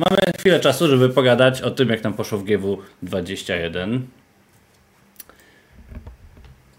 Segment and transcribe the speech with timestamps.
[0.00, 4.00] mamy chwilę czasu, żeby pogadać o tym, jak nam poszło w GW21.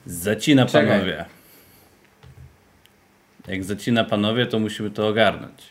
[0.06, 0.88] Zacina Czekaj.
[0.88, 1.26] panowie.
[3.48, 5.64] Jak zacina panowie, to musimy to ogarnąć.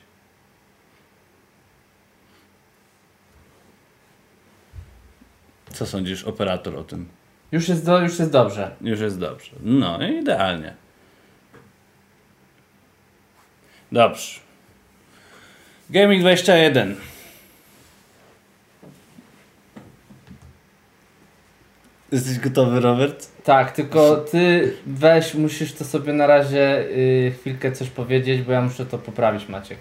[5.72, 7.08] Co sądzisz, operator, o tym?
[7.52, 8.76] Już jest, do, już jest dobrze.
[8.80, 9.50] Już jest dobrze.
[9.62, 10.74] No i idealnie.
[13.92, 14.40] Dobrze.
[15.90, 16.96] Gaming 21.
[22.12, 23.26] Jesteś gotowy, Robert?
[23.44, 28.62] Tak, tylko ty weź, musisz to sobie na razie y, chwilkę coś powiedzieć, bo ja
[28.62, 29.78] muszę to poprawić, Maciek.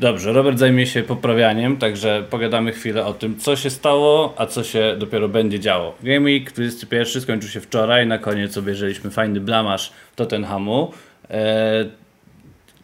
[0.00, 4.64] Dobrze, Robert zajmie się poprawianiem, także pogadamy chwilę o tym, co się stało, a co
[4.64, 5.94] się dopiero będzie działo.
[6.02, 10.92] Game Week 21 skończył się wczoraj, na koniec obejrzeliśmy fajny blamasz Tottenhamu.
[11.30, 11.84] E,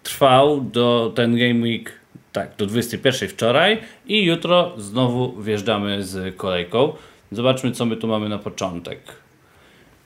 [0.03, 1.93] trwał do ten Game Week
[2.33, 6.93] tak, do 21 wczoraj i jutro znowu wjeżdżamy z kolejką.
[7.33, 9.01] Zobaczmy, co my tu mamy na początek.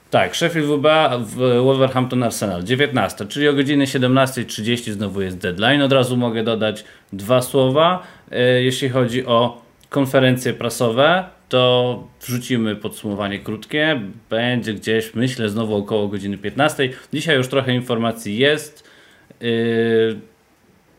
[0.09, 5.81] Tak, Sheffield WBA w Wolverhampton Arsenal 19, czyli o godzinie 17.30 znowu jest deadline.
[5.81, 6.83] Od razu mogę dodać
[7.13, 8.03] dwa słowa.
[8.31, 14.01] E, Jeśli chodzi o konferencje prasowe, to wrzucimy podsumowanie krótkie.
[14.29, 16.89] Będzie gdzieś, myślę, znowu około godziny 15.
[17.13, 18.89] Dzisiaj już trochę informacji jest.
[19.41, 20.19] Yy,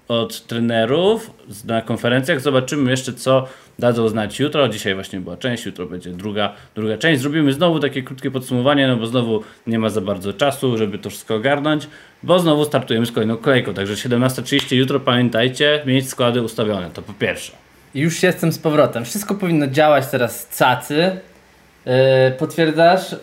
[0.09, 1.31] od trenerów
[1.65, 2.41] na konferencjach.
[2.41, 4.69] Zobaczymy jeszcze, co dadzą znać jutro.
[4.69, 7.20] Dzisiaj właśnie była część, jutro będzie druga, druga część.
[7.20, 11.11] Zrobimy znowu takie krótkie podsumowanie, no bo znowu nie ma za bardzo czasu, żeby to
[11.11, 11.89] wszystko ogarnąć,
[12.23, 13.75] bo znowu startujemy z kolejną kolejką.
[13.75, 16.91] Także 17.30 jutro pamiętajcie, mieć składy ustawione.
[16.91, 17.53] To po pierwsze.
[17.95, 19.05] Już jestem z powrotem.
[19.05, 21.20] Wszystko powinno działać teraz cacy.
[21.87, 21.93] Yy,
[22.39, 23.17] potwierdzasz,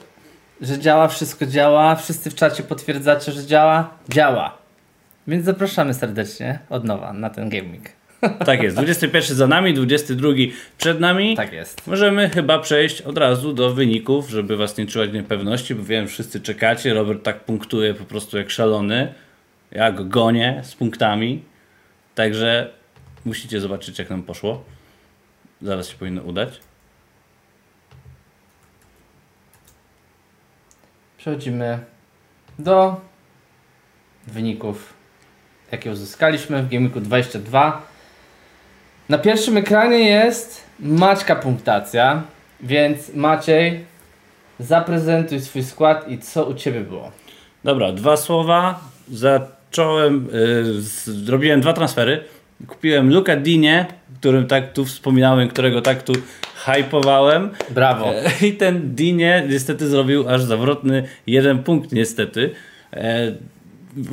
[0.62, 1.96] że działa, wszystko działa.
[1.96, 3.90] Wszyscy w czacie potwierdzacie, że działa?
[4.10, 4.58] Działa.
[5.28, 7.99] Więc zapraszamy serdecznie od nowa na ten Game Week.
[8.46, 8.76] Tak jest.
[8.76, 10.30] 21 za nami, 22
[10.78, 11.36] przed nami.
[11.36, 11.88] Tak jest.
[11.88, 16.42] Możemy chyba przejść od razu do wyników, żeby was nie czuwać niepewności, bo wiem, wszyscy
[16.42, 16.94] czekacie.
[16.94, 19.14] Robert tak punktuje po prostu jak szalony.
[19.72, 21.44] Ja go gonię z punktami.
[22.16, 22.74] Także
[23.26, 24.64] musicie zobaczyć, jak nam poszło.
[25.62, 26.60] Zaraz się powinno udać.
[31.18, 31.80] Przechodzimy
[32.60, 33.02] do
[34.28, 34.94] wyników,
[35.72, 37.89] jakie uzyskaliśmy w Game Weeku 22.
[39.10, 42.24] Na pierwszym ekranie jest Maćka punktacja,
[42.62, 43.86] więc Maciej,
[44.60, 47.12] zaprezentuj swój skład i co u Ciebie było.
[47.64, 48.80] Dobra, dwa słowa.
[49.12, 50.82] Zacząłem, yy,
[51.14, 52.24] zrobiłem dwa transfery.
[52.68, 53.86] Kupiłem Luka Dinie,
[54.20, 56.14] którym tak tu wspominałem, którego tak tu
[56.56, 57.50] hypowałem.
[57.70, 58.14] Brawo.
[58.16, 62.52] E, I ten Dinie niestety zrobił aż zawrotny jeden punkt niestety.
[62.94, 63.32] E,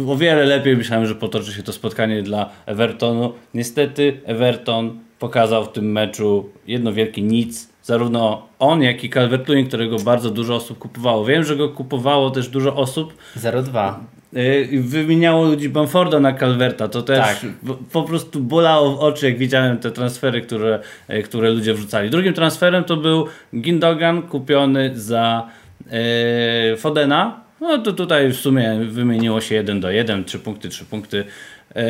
[0.09, 3.33] o wiele lepiej myślałem, że potoczy się to spotkanie dla Evertonu.
[3.55, 7.69] Niestety Everton pokazał w tym meczu jedno wielkie nic.
[7.83, 11.25] Zarówno on, jak i Calvert-Lewin, którego bardzo dużo osób kupowało.
[11.25, 13.15] Wiem, że go kupowało też dużo osób.
[13.37, 13.95] 0-2.
[14.33, 17.47] Yy, wymieniało ludzi Bamforda na Calverta, to też Tak.
[17.93, 22.11] po, prostu bolało w oczy, jak widziałem te transfery, które, yy, które ludzie wrzucali.
[22.11, 25.47] Drugim transferem to był Gindogan kupiony za
[25.87, 27.46] yy, Fodena.
[27.61, 31.25] No to tutaj w sumie wymieniło się 1 do 1, 3 punkty, 3 punkty.
[31.75, 31.83] Yy,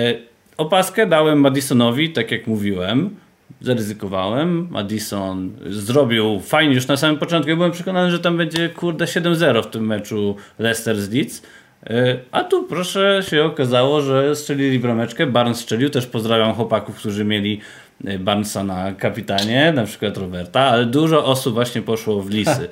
[0.57, 3.17] opaskę dałem Madisonowi, tak jak mówiłem.
[3.61, 4.69] Zaryzykowałem.
[4.71, 7.51] Madison zrobił fajnie już na samym początku.
[7.51, 11.43] Ja byłem przekonany, że tam będzie kurde 7-0 w tym meczu Leicester z Leeds.
[11.91, 15.27] Yy, A tu proszę się okazało, że strzelili brameczkę.
[15.27, 15.91] Barnes strzelił.
[15.91, 17.61] Też pozdrawiam chłopaków, którzy mieli
[18.05, 22.69] yy, Barnesa na kapitanie, na przykład Roberta, ale dużo osób właśnie poszło w lisy.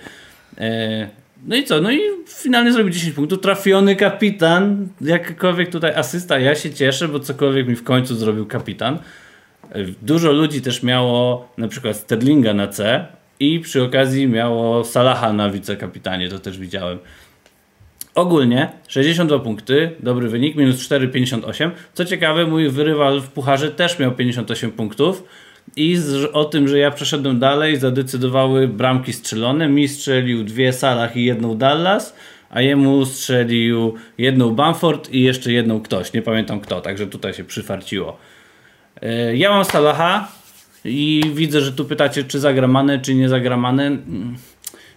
[1.47, 1.81] No i co?
[1.81, 3.41] No i finalnie zrobił 10 punktów.
[3.41, 4.89] Trafiony kapitan.
[5.01, 6.39] Jakakolwiek tutaj asysta.
[6.39, 8.99] Ja się cieszę, bo cokolwiek mi w końcu zrobił kapitan.
[10.03, 13.07] Dużo ludzi też miało na przykład Sterlinga na C
[13.41, 16.29] i przy okazji miało Salaha na wicekapitanie.
[16.29, 16.99] To też widziałem.
[18.15, 21.71] Ogólnie 62 punkty, dobry wynik, minus 4,58.
[21.95, 25.25] Co ciekawe, mój wyrywal w pucharze też miał 58 punktów.
[25.77, 29.69] I z, o tym, że ja przeszedłem dalej, zadecydowały bramki strzelone.
[29.69, 32.17] Mi strzelił dwie Salah i jedną Dallas,
[32.51, 36.13] a jemu strzelił jedną Bamford i jeszcze jedną ktoś.
[36.13, 38.17] Nie pamiętam kto, także tutaj się przyfarciło.
[39.03, 40.29] E, Ja mam Salaha
[40.85, 43.87] i widzę, że tu pytacie, czy zagra Mane, czy nie zagra Mane.
[43.87, 44.37] Mm.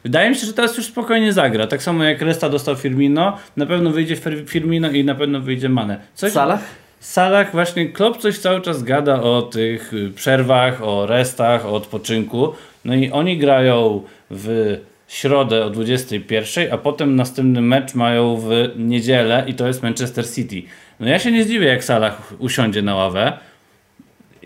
[0.04, 1.68] Wydaje mi się, że teraz już spokojnie zagra.
[1.68, 5.70] Tak samo jak Resta dostał Firmino, na pewno wyjdzie Fir- Firmino i na pewno wyjdzie
[5.70, 6.00] Mane.
[6.16, 6.60] Coś, Salah?
[7.00, 12.54] Salah właśnie Klopp coś cały czas gada o tych y, przerwach, o restach, o odpoczynku.
[12.86, 14.78] No i oni grają w
[15.08, 20.62] środę o 21, a potem następny mecz mają w niedzielę i to jest Manchester City.
[21.00, 23.38] No ja się nie zdziwię jak Salah usiądzie na ławę.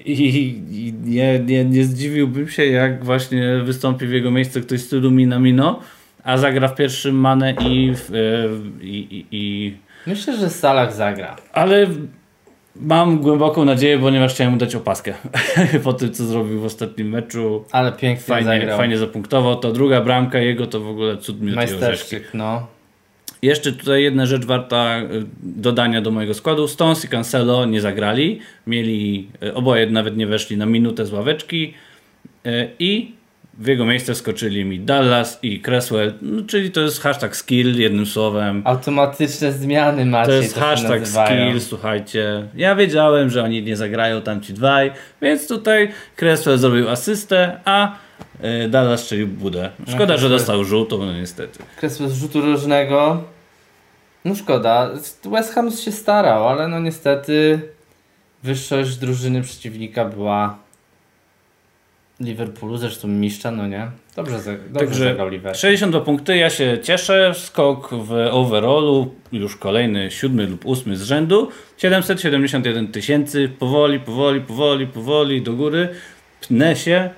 [0.06, 0.30] I,
[0.71, 5.12] i nie, nie, nie zdziwiłbym się, jak właśnie wystąpi w jego miejsce ktoś z stylu
[5.12, 5.80] Minamino,
[6.24, 9.74] a zagra w pierwszym Mane i, w, e, i, i, i...
[10.07, 11.36] Myślę, że Salah zagra.
[11.54, 11.88] Ale
[12.75, 15.13] mam głęboką nadzieję, ponieważ chciałem mu dać opaskę
[15.83, 17.63] po tym, co zrobił w ostatnim meczu.
[17.71, 18.77] Ale pięknie Fajnie, zagrał.
[18.77, 19.56] fajnie zapunktował.
[19.56, 21.56] To druga bramka jego to w ogóle cud miód.
[21.56, 22.68] Majsterszczyk, no.
[23.41, 26.68] Jeszcze tutaj jedna rzecz warta y, dodania do mojego składu.
[26.68, 28.39] Stones i Cancelo nie zagrali.
[28.68, 31.73] Mieli, y, oboje nawet nie weszli na minutę z ławeczki
[32.45, 33.12] y, i
[33.53, 38.06] w jego miejsce wskoczyli mi Dallas i Cresswell, no, czyli to jest hashtag skill jednym
[38.06, 38.62] słowem.
[38.65, 42.48] Automatyczne zmiany Maciej To jest się hashtag skill, słuchajcie.
[42.56, 47.95] Ja wiedziałem, że oni nie zagrają tamci dwaj, więc tutaj Cresswell zrobił asystę, a
[48.65, 49.69] y, Dallas strzelił budę.
[49.88, 51.59] Szkoda, że dostał żółtą, no niestety.
[51.77, 53.24] Kresło z rzutu różnego.
[54.25, 54.89] No szkoda.
[55.25, 57.62] West Ham się starał, ale no niestety
[58.44, 60.57] wyższość drużyny przeciwnika była
[62.23, 63.88] Liverpoolu, zresztą mistrza, no nie?
[64.15, 65.56] Dobrze, dobrze Także zagrał Liverpool.
[65.56, 67.33] 62 punkty, ja się cieszę.
[67.35, 71.50] Skok w overallu, już kolejny, siódmy lub ósmy z rzędu.
[71.77, 75.89] 771 tysięcy, powoli, powoli, powoli, powoli do góry.
[76.41, 77.09] Pnę się.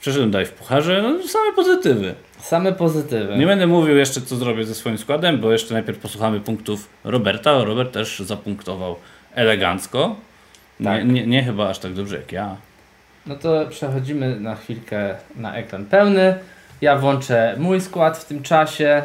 [0.00, 2.14] Przeszedłem dalej w pucharze, no same pozytywy.
[2.38, 3.36] Same pozytywy.
[3.38, 7.64] Nie będę mówił jeszcze, co zrobię ze swoim składem, bo jeszcze najpierw posłuchamy punktów Roberta.
[7.64, 8.96] Robert też zapunktował
[9.34, 10.16] elegancko.
[10.84, 11.04] Tak.
[11.04, 12.56] Nie, nie, nie chyba aż tak dobrze jak ja.
[13.26, 16.34] No to przechodzimy na chwilkę na ekran pełny.
[16.80, 19.02] Ja włączę mój skład w tym czasie.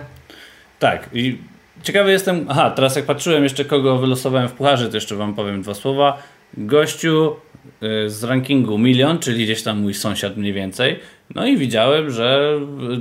[0.80, 1.38] Tak, i
[1.84, 2.46] ciekawy jestem.
[2.50, 6.18] Aha, teraz jak patrzyłem jeszcze kogo wylosowałem w pucharze, to jeszcze wam powiem dwa słowa.
[6.54, 7.36] Gościu
[7.84, 11.00] y, z rankingu milion, czyli gdzieś tam mój sąsiad mniej więcej.
[11.36, 12.60] No i widziałem, że
[12.94, 13.00] y,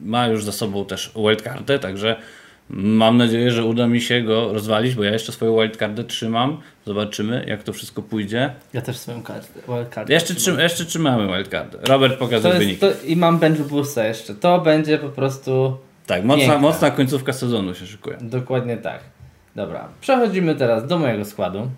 [0.00, 2.16] ma już za sobą też wildcardę, także
[2.70, 6.60] mam nadzieję, że uda mi się go rozwalić, bo ja jeszcze swoją wildcardę trzymam.
[6.86, 8.50] Zobaczymy, jak to wszystko pójdzie.
[8.72, 9.22] Ja też swoją
[9.68, 10.56] wildcardę Jeszcze, trzymam.
[10.56, 11.78] trzym, jeszcze trzymamy wildcardę.
[11.82, 12.78] Robert jest, wyniki.
[12.78, 14.34] to, I mam bench boosta jeszcze.
[14.34, 15.76] To będzie po prostu
[16.06, 16.58] Tak, mocna, piękne.
[16.58, 18.16] mocna końcówka sezonu się szykuje.
[18.20, 19.00] Dokładnie tak.
[19.56, 21.70] Dobra, przechodzimy teraz do mojego składu.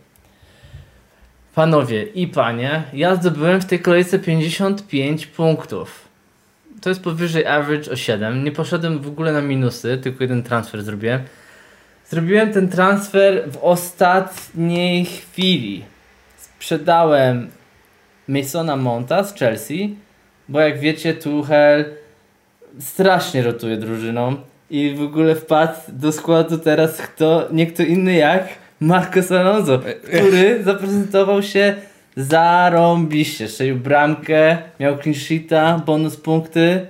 [1.54, 6.08] Panowie i panie, ja zdobyłem w tej kolejce 55 punktów.
[6.82, 8.44] To jest powyżej average o 7.
[8.44, 11.20] Nie poszedłem w ogóle na minusy, tylko jeden transfer zrobiłem.
[12.08, 15.84] Zrobiłem ten transfer w ostatniej chwili.
[16.36, 17.50] Sprzedałem
[18.28, 19.96] Masona Monta z Chelsea,
[20.48, 21.84] bo jak wiecie, Tuchel
[22.80, 24.36] strasznie rotuje drużyną
[24.70, 28.48] i w ogóle wpadł do składu teraz kto, nie kto inny jak
[28.80, 31.74] Marcos Alonso, który zaprezentował się
[32.16, 36.86] zarąbiście, strzelił bramkę, miał clean sheeta, bonus punkty.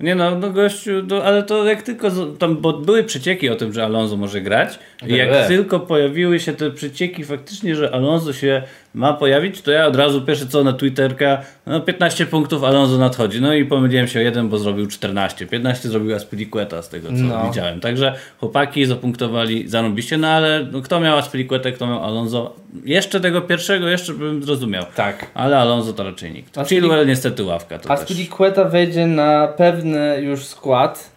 [0.00, 3.72] Nie no, no gościu, no, ale to jak tylko, tam, bo były przecieki o tym,
[3.72, 5.46] że Alonso może grać i jak Były.
[5.46, 8.62] tylko pojawiły się te przecieki faktycznie, że Alonso się
[8.94, 13.40] ma pojawić, to ja od razu pierwsze co na Twitterka, no 15 punktów Alonso nadchodzi,
[13.40, 17.14] no i pomyliłem się o jeden, bo zrobił 14, 15 zrobił Aspilicueta z tego co
[17.14, 17.44] No.
[17.48, 22.54] widziałem, także chłopaki zapunktowali zarąbiście, no ale no, kto miał Aspilicuetę, kto miał Alonso,
[22.84, 25.26] jeszcze tego pierwszego jeszcze bym zrozumiał, Tak.
[25.34, 26.56] ale Alonso to raczej nikt.
[26.56, 28.00] Aspili- Chilwell niestety ławka to też.
[28.00, 31.10] Aspilicueta wejdzie na pewny już skład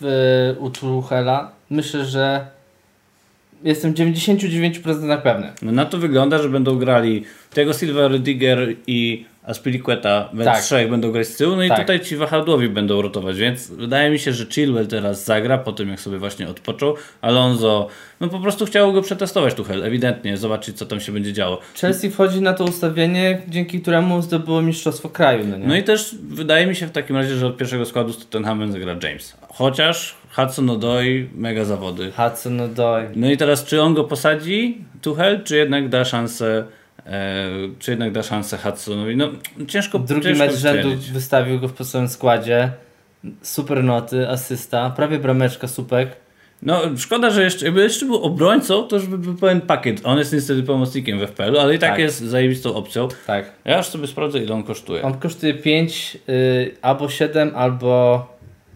[0.00, 1.50] w, u Tuchela.
[1.70, 2.46] Myślę, że
[3.66, 5.52] jestem 99% pewny.
[5.62, 7.24] No na to wygląda, że będą grali
[7.54, 10.62] tego Silva, Rudiger i Aspilicueta, we Tak.
[10.62, 11.80] trzech będą grać z tyłu, no i Tak.
[11.80, 15.88] tutaj ci wahadłowi będą rotować, więc wydaje mi się, że Chilwell teraz zagra po tym,
[15.88, 16.94] jak sobie właśnie odpoczął.
[17.20, 17.88] Alonso,
[18.20, 21.60] no po prostu chciał go przetestować Tuchel, ewidentnie, zobaczyć co tam się będzie działo.
[21.80, 25.44] Chelsea wchodzi na to ustawienie, dzięki któremu zdobyło mistrzostwo kraju.
[25.50, 25.66] No, nie?
[25.66, 28.72] No i też wydaje mi się w takim razie, że od pierwszego składu z Tottenhamem
[28.72, 29.36] zagra James.
[29.48, 32.12] Chociaż Hudson Odoi, mega zawody.
[32.12, 33.04] Hudson Odoi.
[33.16, 36.64] No i teraz, czy on go posadzi, Tuchel, czy jednak da szansę,
[37.06, 39.16] e, czy jednak da szansę Hudsonowi?
[39.16, 39.28] No,
[39.68, 42.70] ciężko Drugi ciężko mecz rzędu wystawił go w podstawowym składzie.
[43.42, 46.16] Super noty, asysta, prawie brameczka, supek.
[46.62, 50.00] No, szkoda, że jeszcze, jakby jeszcze był obrońcą, to już by był pełen pakiet.
[50.04, 51.98] On jest niestety pomocnikiem w FPL-u, ale i tak, Tak.
[51.98, 53.08] jest zajebistą opcją.
[53.26, 53.52] Tak.
[53.64, 55.02] Ja już sobie sprawdzę, ile on kosztuje.
[55.02, 58.26] On kosztuje 5, y, albo 7, albo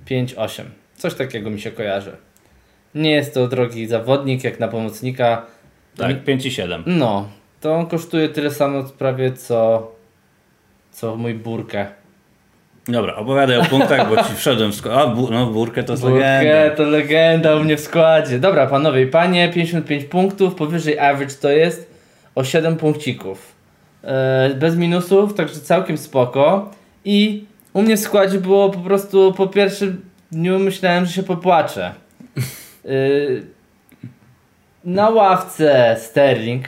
[0.04, 0.79] 5, 8.
[1.00, 2.12] Coś takiego mi się kojarzy.
[2.94, 5.46] Nie jest to drogi zawodnik jak na pomocnika.
[5.96, 6.82] Tak, 5 i 7.
[6.86, 7.28] No,
[7.60, 9.90] to on kosztuje tyle samo prawie co,
[10.90, 11.86] co mój burkę.
[12.88, 14.98] Dobra, opowiadaj o punktach, bo ci wszedłem w skład.
[14.98, 16.76] A, bu, no burkę to jest Burkę legenda.
[16.76, 18.38] to legenda u mnie w składzie.
[18.38, 21.90] Dobra, panowie i panie, 55 punktów, powyżej average to jest
[22.34, 23.52] o 7 punkcików.
[24.04, 26.70] E, bez minusów, także całkiem spoko.
[27.04, 31.94] I u mnie w składzie było po prostu po pierwszym dniu myślałem, że się popłaczę.
[32.84, 32.90] E,
[34.84, 36.64] na ławce Sterling.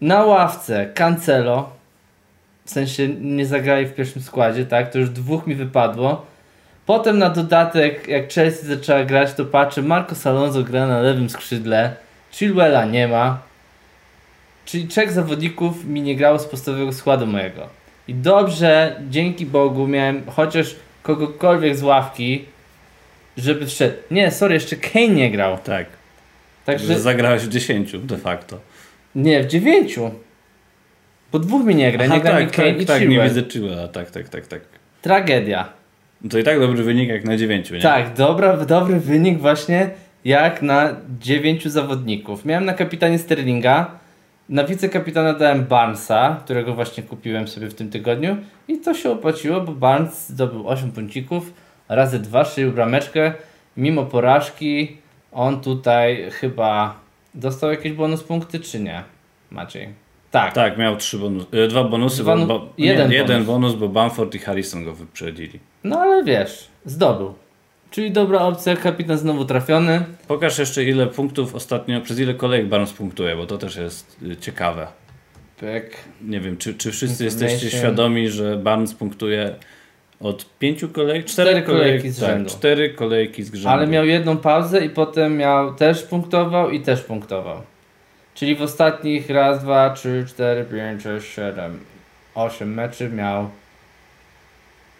[0.00, 1.70] Na ławce Cancelo,
[2.64, 4.92] w sensie nie zagrali w pierwszym składzie, tak?
[4.92, 6.26] To już dwóch mi wypadło.
[6.86, 11.96] Potem na dodatek, jak Chelsea zaczęła grać, to patrzę, Marcos Alonso gra na lewym skrzydle,
[12.30, 13.38] Chilwella nie ma.
[14.64, 17.68] Czyli trzech zawodników mi nie grało z podstawowego składu mojego.
[18.08, 22.44] I dobrze, dzięki Bogu, miałem chociaż kogokolwiek z ławki,
[23.36, 23.94] żeby wszedł.
[24.10, 25.58] Nie, sorry, jeszcze Kane nie grał.
[25.64, 25.86] Tak.
[26.64, 28.60] Także Że zagrałeś w 10 de facto.
[29.14, 30.10] nie, w dziewięciu.
[31.32, 33.08] Bo dwóch mi nie gra, Aha, nie gra mi tak, Kane tak, i tak, nie
[33.08, 33.28] Chilwell.
[33.28, 34.60] widzę Chilwella, tak, tak, tak, tak.
[35.02, 35.68] Tragedia.
[36.30, 37.80] To i tak dobry wynik jak na 9, nie?
[37.80, 39.90] Tak, dobra, dobry wynik właśnie
[40.24, 42.44] jak na dziewięciu zawodników.
[42.44, 43.90] Miałem na kapitanie Sterlinga,
[44.48, 48.36] na wicekapitana dałem Barnesa, którego właśnie kupiłem sobie w tym tygodniu
[48.68, 51.52] i to się opłaciło, bo Barnes zdobył 8 punkcików,
[51.88, 53.32] razy 2 szył brameczkę.
[53.76, 54.96] Mimo porażki
[55.32, 57.00] on tutaj chyba
[57.34, 59.02] dostał jakieś bonus punkty, czy nie?
[59.50, 59.88] Maciej.
[60.30, 60.52] Tak.
[60.54, 63.46] Tak, miał trzy bonus, e, dwa bonusy, Dwa bo, bo, jeden nie, jeden bonus.
[63.46, 65.60] bonus, bo Bamford i Harrison go wyprzedzili.
[65.84, 67.34] No ale wiesz, zdobył.
[67.96, 70.04] Czyli dobra opcja, kapitan znowu trafiony.
[70.28, 74.36] Pokaż jeszcze ile punktów ostatnio, przez ile kolejek Barnes punktuje, bo to też jest y,
[74.36, 74.86] ciekawe.
[75.60, 75.96] Pyk.
[76.22, 79.54] Nie wiem, czy, czy wszyscy jesteście świadomi, że Barnes punktuje
[80.20, 81.26] od pięciu kolejek?
[81.26, 82.50] Cztery Cztery kolejki kolejki z tak, rzędu.
[82.50, 83.68] cztery kolejki z rzędu.
[83.68, 87.62] Ale miał jedną pauzę i potem miał też punktował i też punktował.
[88.34, 91.78] Czyli w ostatnich raz, dwa, trzy, cztery, pięć, sześć, siedem,
[92.34, 93.50] osiem meczy miał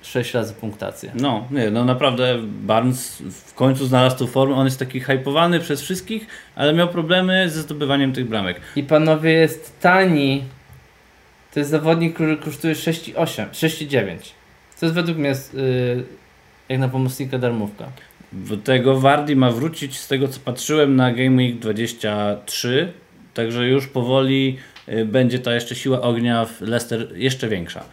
[0.07, 1.13] sześć razy punktację.
[1.15, 4.55] No, nie, no naprawdę Barnes w końcu znalazł tą formę.
[4.55, 8.61] On jest taki hypowany przez wszystkich, ale miał problemy ze zdobywaniem tych bramek.
[8.77, 10.45] I panowie jest tani.
[11.55, 14.17] To jest zawodnik, który kosztuje 6,8, 6,9.
[14.81, 16.05] To jest według mnie yy,
[16.69, 17.85] jak na pomocnika darmówka.
[18.33, 22.93] Do tego Wardy ma wrócić z tego co patrzyłem na Game Week 23,
[23.35, 24.59] także już powoli
[24.89, 27.85] y, będzie ta jeszcze siła ognia w Leicester jeszcze większa.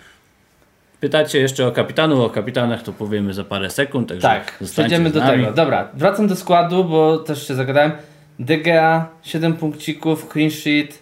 [1.03, 5.21] Pytacie jeszcze o kapitanów, o kapitanach to powiemy za parę sekund, także Tak, przejdziemy do
[5.21, 5.51] tego.
[5.51, 7.91] Dobra, wracam do składu, bo też się zagadałem.
[8.39, 10.99] DGA, 7 punkcików, clean sheet,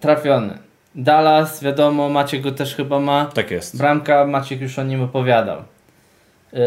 [0.00, 0.58] trafiony.
[0.94, 3.26] Dallas, wiadomo, Maciek go też chyba ma.
[3.26, 3.78] Tak jest.
[3.78, 5.58] Bramka, Maciek już o nim opowiadał.
[6.52, 6.60] Yy,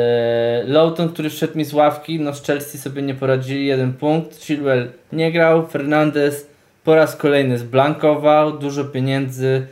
[0.66, 4.42] Lowton, który wszedł mi z ławki, no z Chelsea sobie nie poradzili, jeden punkt.
[4.42, 6.48] Chilwell nie grał, Fernandez
[6.84, 9.68] po raz kolejny zblankował, dużo pieniędzy,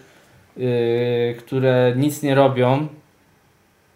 [0.57, 2.87] yy, które nic nie robią,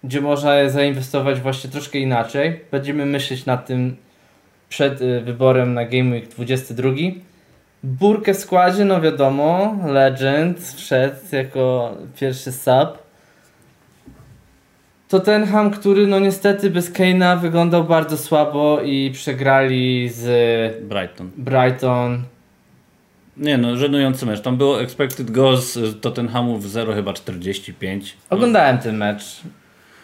[0.04, 2.60] gdzie można je zainwestować właśnie troszkę inaczej.
[2.72, 3.96] Będziemy myśleć nad tym
[4.70, 6.90] przed yy, wyborem na Game Week 22.
[7.84, 13.06] Burkę w składzie, no wiadomo, Legend wszedł jako pierwszy sub.
[15.08, 20.24] Tottenham, który no niestety bez Kane'a wyglądał bardzo słabo i przegrali z
[20.84, 21.32] Brighton.
[21.38, 22.24] Brighton.
[23.38, 24.42] Nie no, żenujący mecz.
[24.42, 28.18] Tam było expected goals z Tottenhamu w 0 chyba 45.
[28.30, 29.42] Oglądałem ten mecz.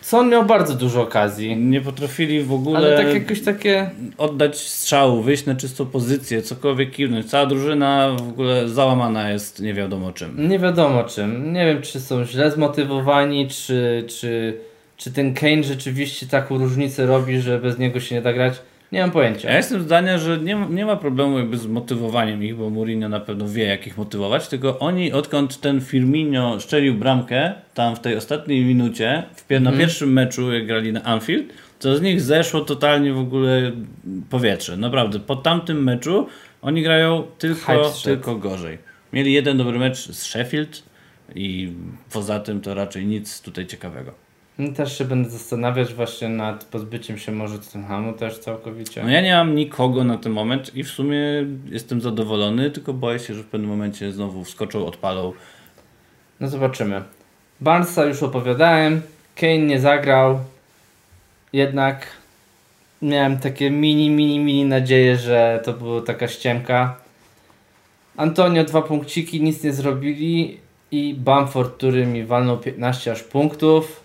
[0.01, 3.89] Son miał bardzo dużo okazji, Nie potrafili w ogóle ale tak jakoś takie...
[4.17, 7.25] oddać strzału, wyjść na czystą pozycję, cokolwiek kiwnąć.
[7.25, 10.49] Cała drużyna w ogóle załamana jest nie wiadomo czym.
[10.49, 11.53] Nie wiadomo czym.
[11.53, 14.57] Nie wiem, czy są źle zmotywowani, czy, czy,
[14.97, 18.53] czy ten Kane rzeczywiście taką różnicę robi, że bez niego się nie da grać.
[18.91, 19.49] Nie mam pojęcia.
[19.51, 23.09] Ja jestem zdania, że nie, ma- nie ma problemu jakby z motywowaniem ich, bo Mourinho
[23.09, 27.99] na pewno wie jak ich motywować, tylko oni odkąd ten Firmino szczelił bramkę tam w
[27.99, 29.63] tej ostatniej minucie, w pier- Mhm.
[29.75, 31.45] na pierwszym meczu jak grali na Anfield,
[31.79, 33.71] to z nich zeszło totalnie w ogóle
[34.29, 34.77] powietrze.
[34.77, 36.27] Naprawdę, po tamtym meczu
[36.61, 37.71] oni grają tylko,
[38.03, 38.77] tylko gorzej.
[39.13, 40.83] Mieli jeden dobry mecz z Sheffield
[41.35, 41.71] i
[42.13, 44.13] poza tym to raczej nic tutaj ciekawego.
[44.59, 49.03] No, Też się będę zastanawiać właśnie nad pozbyciem się może Tottenhamu też całkowicie.
[49.03, 51.17] No ja nie mam nikogo na ten moment i w sumie
[51.65, 55.33] jestem zadowolony, tylko boję się, że w pewnym momencie znowu wskoczą, odpalą.
[56.39, 57.03] No zobaczymy.
[57.61, 59.01] Barnesa już opowiadałem.
[59.35, 60.39] Kane nie zagrał.
[61.53, 62.07] Jednak
[63.01, 66.97] miałem takie mini, mini, mini nadzieję, że to była taka ściemka.
[68.17, 70.57] Antonio dwa punkciki, nic nie zrobili.
[70.91, 74.00] I Bamford, który mi walnął 15 aż punktów.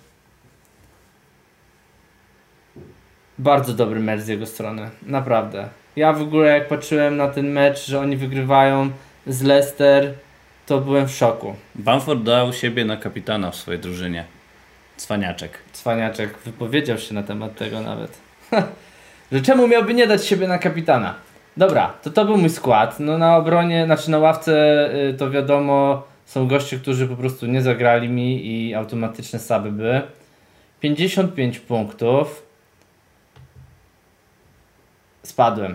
[3.38, 4.90] Bardzo dobry mecz z jego strony.
[5.02, 5.68] Naprawdę.
[5.96, 8.90] Ja w ogóle jak patrzyłem na ten mecz, że oni wygrywają
[9.26, 10.14] z Leicester,
[10.66, 11.54] to byłem w szoku.
[11.74, 14.24] Bamford dał siebie na kapitana w swojej drużynie.
[14.96, 15.58] Cwaniaczek.
[15.72, 18.18] Cwaniaczek wypowiedział się na temat tego nawet.
[19.32, 21.14] że czemu miałby nie dać siebie na kapitana?
[21.56, 23.00] Dobra, to to był mój skład.
[23.00, 27.62] No na obronie, znaczy na ławce y, to wiadomo są goście, którzy po prostu nie
[27.62, 30.02] zagrali mi i automatyczne saby były.
[30.80, 32.45] 55 punktów.
[35.26, 35.74] Spadłem.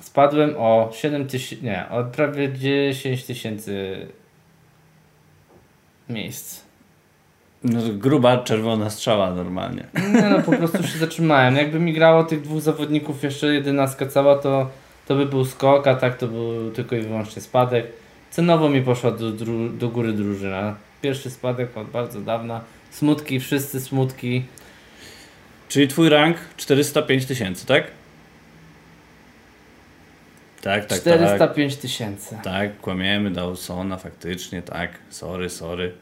[0.00, 4.06] spadłem o 7 tysięcy, nie, o prawie 10 tysięcy
[6.08, 6.60] miejsc.
[7.64, 9.84] No, gruba czerwona strzała normalnie.
[10.14, 11.56] Nie no, po prostu się zatrzymałem.
[11.56, 14.70] Jakby mi grało tych dwóch zawodników jeszcze jedenastka cała, to,
[15.06, 17.86] to by był skok, a tak to był tylko i wyłącznie spadek.
[18.30, 19.32] Cenowo mi poszła do,
[19.70, 20.76] do góry drużyna.
[21.02, 22.60] Pierwszy spadek od bardzo dawna.
[22.90, 24.44] Smutki, wszyscy smutki.
[25.68, 27.84] Czyli twój rank 405 tysięcy, tak?
[30.62, 31.00] Tak, tak, tak.
[31.00, 32.36] 405 tysięcy.
[32.42, 34.90] Tak, kłamiemy Dawsona, faktycznie, tak.
[35.10, 35.92] Sorry, sorry.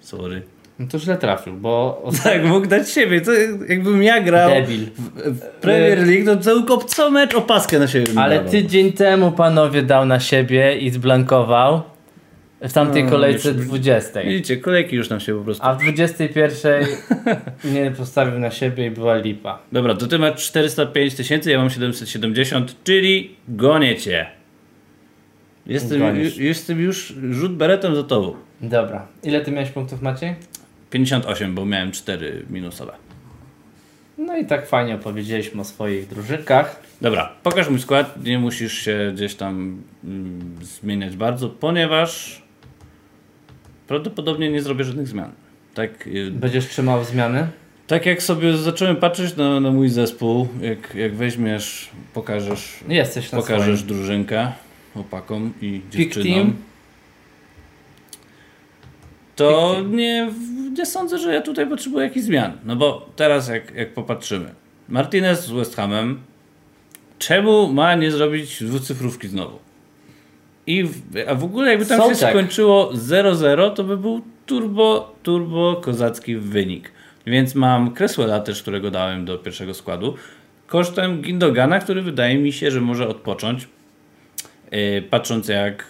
[0.00, 0.42] Sorry.
[0.78, 3.20] No to źle trafił, bo Tak, mógł dać siebie.
[3.20, 3.32] To
[3.68, 4.86] jakbym ja grał debil.
[5.26, 8.50] w Premier League, to tylko co mecz opaskę na siebie Ale dawał.
[8.50, 11.82] tydzień temu panowie dał na siebie i zblankował
[12.60, 14.22] w tamtej No, kolejce już- 20.
[14.22, 15.62] Widzicie, kolejki już nam się po prostu...
[15.66, 16.86] A w 21
[17.74, 19.58] nie postawił na siebie i była lipa.
[19.72, 24.26] Dobra, to ty masz 405 tysięcy, ja mam 770, czyli gonię cię.
[25.66, 26.36] Jestem, Gonisz.
[26.36, 28.34] jestem już rzut beretem za tobą.
[28.60, 29.06] Dobra.
[29.22, 30.34] Ile ty miałeś punktów Maciej?
[30.90, 32.92] 58, bo miałem 4 minusowe.
[34.18, 36.82] No i tak fajnie opowiedzieliśmy o swoich drużynkach.
[37.00, 42.39] Dobra, pokaż mój skład, nie musisz się gdzieś tam mm, zmieniać bardzo, ponieważ
[43.90, 45.32] prawdopodobnie nie zrobię żadnych zmian.
[45.74, 47.48] Tak, y, Będziesz trzymał zmiany?
[47.86, 53.78] tak jak sobie zacząłem patrzeć na, na mój zespół, jak, jak weźmiesz, pokażesz, Jesteś pokażesz
[53.80, 53.94] swoim.
[53.96, 54.52] drużynkę
[54.94, 56.56] chłopakom i dziewczynom,
[59.36, 60.30] to nie,
[60.78, 62.52] nie sądzę, że ja tutaj potrzebuję jakichś zmian.
[62.64, 64.54] No bo teraz jak, jak popatrzymy,
[64.88, 66.20] Martinez z West Hamem,
[67.18, 69.58] czemu ma nie zrobić dwucyfrówki znowu?
[70.66, 72.30] I w, a w ogóle jakby tam się Soczek.
[72.30, 76.92] skończyło 0-0, to by był turbo, turbo kozacki wynik.
[77.26, 80.14] Więc mam Cresswella też, którego dałem do pierwszego składu,
[80.66, 83.68] kosztem Gindogana, który wydaje mi się, że może odpocząć,
[84.72, 85.86] yy, patrząc jak,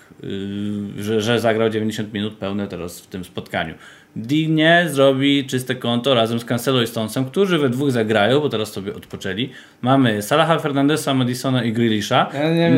[0.98, 3.74] że, że zagrał 90 minut pełne teraz w tym spotkaniu.
[4.16, 8.72] Digne zrobi czyste konto razem z Cancelo i Stonesem, którzy we dwóch zagrają, bo teraz
[8.72, 9.50] sobie odpoczęli.
[9.82, 12.30] Mamy Salaha, Fernandesa, Madisona i Grealisha.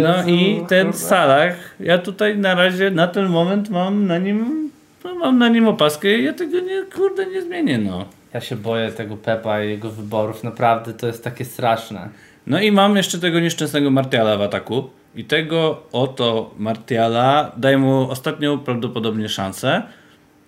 [0.03, 0.93] No i ten.
[0.93, 4.71] Salah, ja tutaj na razie, na ten moment mam na nim,
[5.05, 8.05] no mam na nim opaskę i ja tego nie, kurde, nie zmienię, no.
[8.35, 10.45] Ja się boję tego Pepa i jego wyborów.
[10.45, 12.09] Naprawdę to jest takie straszne.
[12.47, 14.91] No i mam jeszcze tego nieszczęsnego Martiala w ataku.
[15.15, 19.83] I tego oto Martiala daję mu ostatnią prawdopodobnie szansę.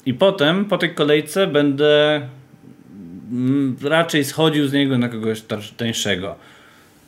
[0.07, 2.20] I potem po tej kolejce będę
[3.33, 5.42] mm, raczej schodził z niego na kogoś
[5.77, 6.37] tańszego.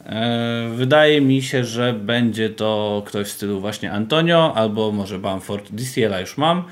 [0.07, 5.73] E, Wydaje mi się, że będzie to ktoś w stylu właśnie Antonio albo może Bamford.
[5.73, 6.64] DCL-a już mam.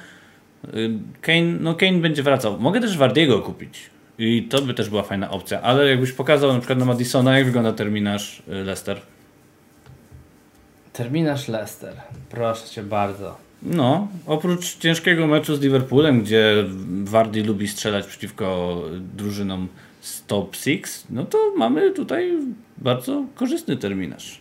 [0.75, 2.61] Y, Kane, no Kane będzie wracał.
[2.61, 3.90] Mogę też Wardiego kupić.
[4.18, 5.62] I to by też była fajna opcja.
[5.62, 9.01] Ale jakbyś pokazał na przykład na Madisona, jak wygląda terminarz y, Leicester.
[10.94, 11.94] Terminarz Leicester.
[12.30, 13.37] Proszę cię bardzo.
[13.62, 16.64] No, oprócz ciężkiego meczu z Liverpoolem, gdzie
[17.04, 18.80] Wardy lubi strzelać przeciwko
[19.16, 19.68] drużynom
[20.00, 22.33] z top 6, no to mamy tutaj
[22.78, 24.40] bardzo korzystny terminarz.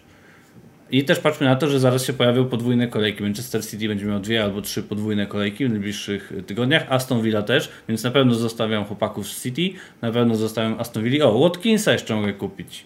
[0.91, 3.23] I też patrzmy na to, że zaraz się pojawią podwójne kolejki.
[3.23, 6.85] Manchester City będzie miał dwie albo trzy podwójne kolejki w najbliższych tygodniach.
[6.89, 11.25] Aston Villa też, więc na pewno zostawiam chłopaków z City, na pewno zostawiam Aston Villa.
[11.25, 12.85] O, Watkinsa jeszcze mogę kupić.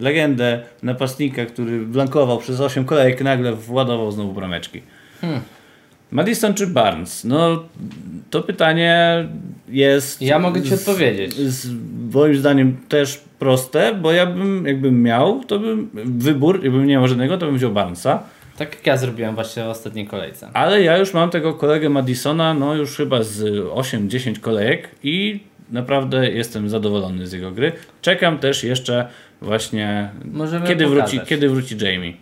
[0.00, 4.82] Legendę napastnika, który blankował przez 8 kolejek, nagle władował znowu brameczki.
[6.10, 7.24] Madison czy Barnes?
[7.24, 7.64] No,
[8.30, 9.24] to pytanie
[9.68, 10.22] jest.
[10.22, 11.34] Ja mogę ci z- odpowiedzieć.
[11.34, 11.68] Z,
[12.14, 17.08] moim zdaniem też proste, bo ja bym, jakbym miał, to bym wybór, jakbym nie miał
[17.08, 18.22] żadnego, to bym wziął Barnesa.
[18.56, 20.48] Tak jak ja zrobiłem właśnie w ostatniej kolejce.
[20.54, 26.30] Ale ja już mam tego kolegę Madisona, no już chyba z 8-10 kolejek i naprawdę
[26.30, 27.72] jestem zadowolony z jego gry.
[28.02, 29.08] Czekam też jeszcze
[29.42, 32.12] właśnie, Możemy kiedy wróci, kiedy wróci Jamie.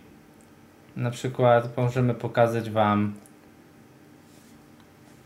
[0.97, 3.15] Na przykład możemy pokazać Wam.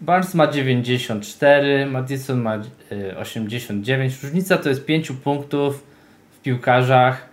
[0.01, 4.23] Barnes ma 94, Madison ma y, 89.
[4.23, 5.85] Różnica to jest 5 punktów
[6.33, 7.29] w piłkarzach.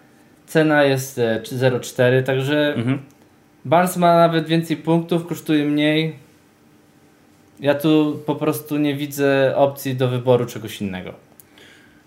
[0.46, 3.00] Cena jest y, 0,4, także Mhm.
[3.66, 6.16] Barnes ma nawet więcej punktów, kosztuje mniej.
[7.60, 11.29] Ja tu po prostu nie widzę opcji do wyboru czegoś innego.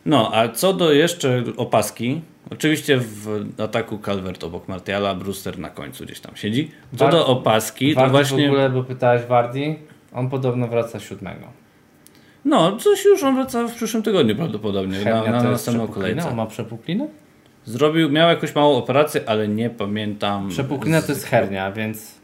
[0.06, 6.04] No, a co do jeszcze opaski, oczywiście w ataku Calvert obok Martiala, Brewster na końcu
[6.04, 6.70] gdzieś tam siedzi.
[6.96, 8.46] Co do opaski, to właśnie...
[8.46, 9.76] w ogóle, bo pytałeś Wardi,
[10.12, 11.46] on podobno wraca siódmego.
[12.44, 15.82] No, coś już on wraca w przyszłym tygodniu prawdopodobnie, na, Hernia na to jest następną
[15.84, 16.08] przepuklinę?
[16.10, 16.28] kolejce.
[16.30, 17.08] On ma przepuklinę?
[17.64, 20.48] Zrobił, miał jakąś małą operację, ale nie pamiętam.
[20.48, 22.14] Przepuklina z- to jest hernia, więc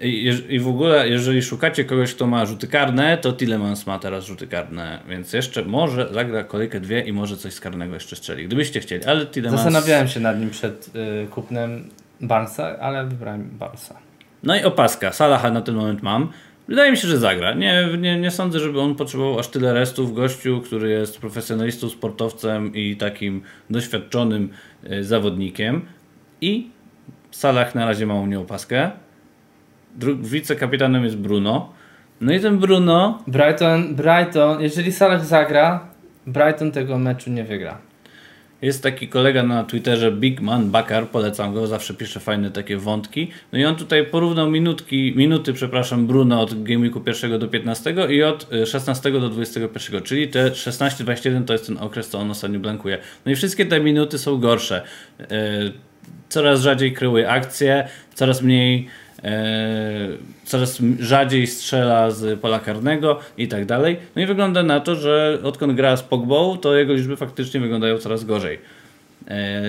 [0.00, 4.24] I, I w ogóle, jeżeli szukacie kogoś, kto ma rzuty karne, to Tillemans ma teraz
[4.24, 8.46] rzuty karne, więc jeszcze może zagra kolejkę dwie i może coś z karnego jeszcze strzeli,
[8.46, 9.62] gdybyście chcieli, ale Tillemans...
[9.62, 10.90] zastanawiałem się nad nim przed
[11.24, 11.90] y, kupnem.
[12.20, 13.98] Barnesa, ale wybrałem Barnesa.
[14.42, 15.12] No i opaska.
[15.12, 16.28] Salaha na ten moment mam.
[16.68, 17.54] Wydaje mi się, że zagra.
[17.54, 20.14] Nie, nie, nie sądzę, żeby on potrzebował aż tyle restów.
[20.14, 24.48] Gościu, który jest profesjonalistą, sportowcem i takim doświadczonym
[24.92, 25.86] y, zawodnikiem.
[26.40, 26.70] I
[27.30, 28.90] Salah na razie ma u mnie opaskę.
[30.22, 31.72] Wicekapitanem jest Bruno.
[32.20, 35.88] No i ten Bruno Brighton, Brighton, jeżeli Salah zagra,
[36.26, 37.78] Brighton tego meczu nie wygra.
[38.62, 43.30] Jest taki kolega na Twitterze, Big Man Bakar, polecam go, zawsze pisze fajne takie wątki.
[43.52, 47.94] No i on tutaj porównał minutki, minuty, przepraszam, Bruno od Game Weeku 1 do 15
[48.10, 52.30] i od y, 16 do 21, czyli te 16-21 to jest ten okres, co on
[52.30, 52.98] ostatnio blankuje.
[53.26, 54.82] No i wszystkie te minuty są gorsze.
[55.20, 55.24] Y,
[56.28, 58.86] Coraz rzadziej kryły akcje, coraz mniej
[60.44, 63.96] coraz rzadziej strzela z pola karnego i tak dalej.
[64.16, 67.98] No i wygląda na to, że odkąd gra z Pogbą, to jego liczby faktycznie wyglądają
[67.98, 68.58] coraz gorzej.
[69.28, 69.62] E,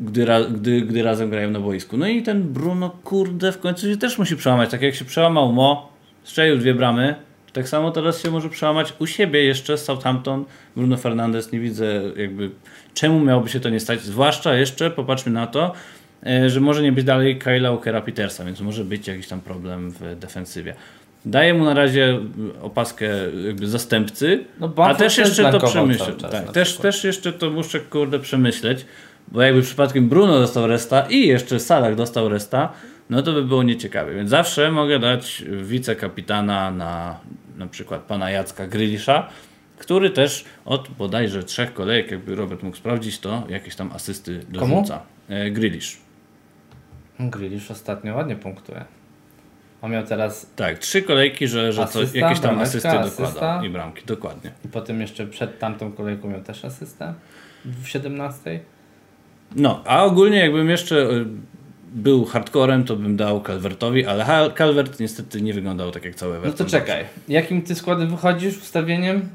[0.00, 1.96] gdy, gdy, gdy razem grają na boisku.
[1.96, 4.70] No i ten Bruno, kurde, w końcu się też musi przełamać.
[4.70, 5.92] Tak jak się przełamał Mo,
[6.24, 7.14] strzelił dwie bramy,
[7.52, 10.44] tak samo teraz się może przełamać u siebie jeszcze Southampton.
[10.76, 12.50] Bruno Fernandes, nie widzę jakby
[12.94, 14.02] czemu miałoby się to nie stać.
[14.02, 15.72] Zwłaszcza jeszcze, popatrzmy na to, e,
[16.46, 20.16] że może nie być dalej Kyla Walkera Petersa, więc może być jakiś tam problem w
[20.18, 20.74] defensywie.
[21.24, 22.20] Daję mu na razie
[22.62, 23.06] opaskę
[23.46, 25.72] jakby zastępcy, No, a też jeszcze to czas
[26.32, 26.82] Tak, też, przykład.
[26.82, 28.86] też jeszcze to muszę kurde przemyśleć,
[29.28, 32.72] bo jakby przypadkiem Bruno dostał resta i jeszcze Salah dostał resta,
[33.10, 34.14] no to by było nieciekawe.
[34.14, 37.20] Więc zawsze mogę dać wicekapitana na
[37.58, 39.28] na przykład pana Jacka Grylisza,
[39.78, 45.02] który też od bodajże trzech kolejek, jakby Robert mógł sprawdzić, to jakieś tam asysty dorzuca.
[45.28, 45.96] E, Grylisz.
[47.20, 48.84] Grealish ostatnio ładnie punktuje.
[49.82, 53.62] On miał teraz Tak, trzy kolejki, że, że to Asysta, jakieś tam asysty dokłada asysta.
[53.66, 54.50] i bramki, dokładnie.
[54.64, 57.14] i potem jeszcze przed tamtą kolejką miał też asystę
[57.64, 58.60] w 17.
[59.56, 61.24] No, a ogólnie jakbym jeszcze y,
[61.92, 66.38] był hardcorem, to bym dał Calvertowi, ale Calvert niestety nie wyglądał tak jak cały No
[66.38, 66.66] Everton.
[66.66, 67.04] to czekaj.
[67.28, 69.28] Jakim ty składem wychodzisz ustawieniem?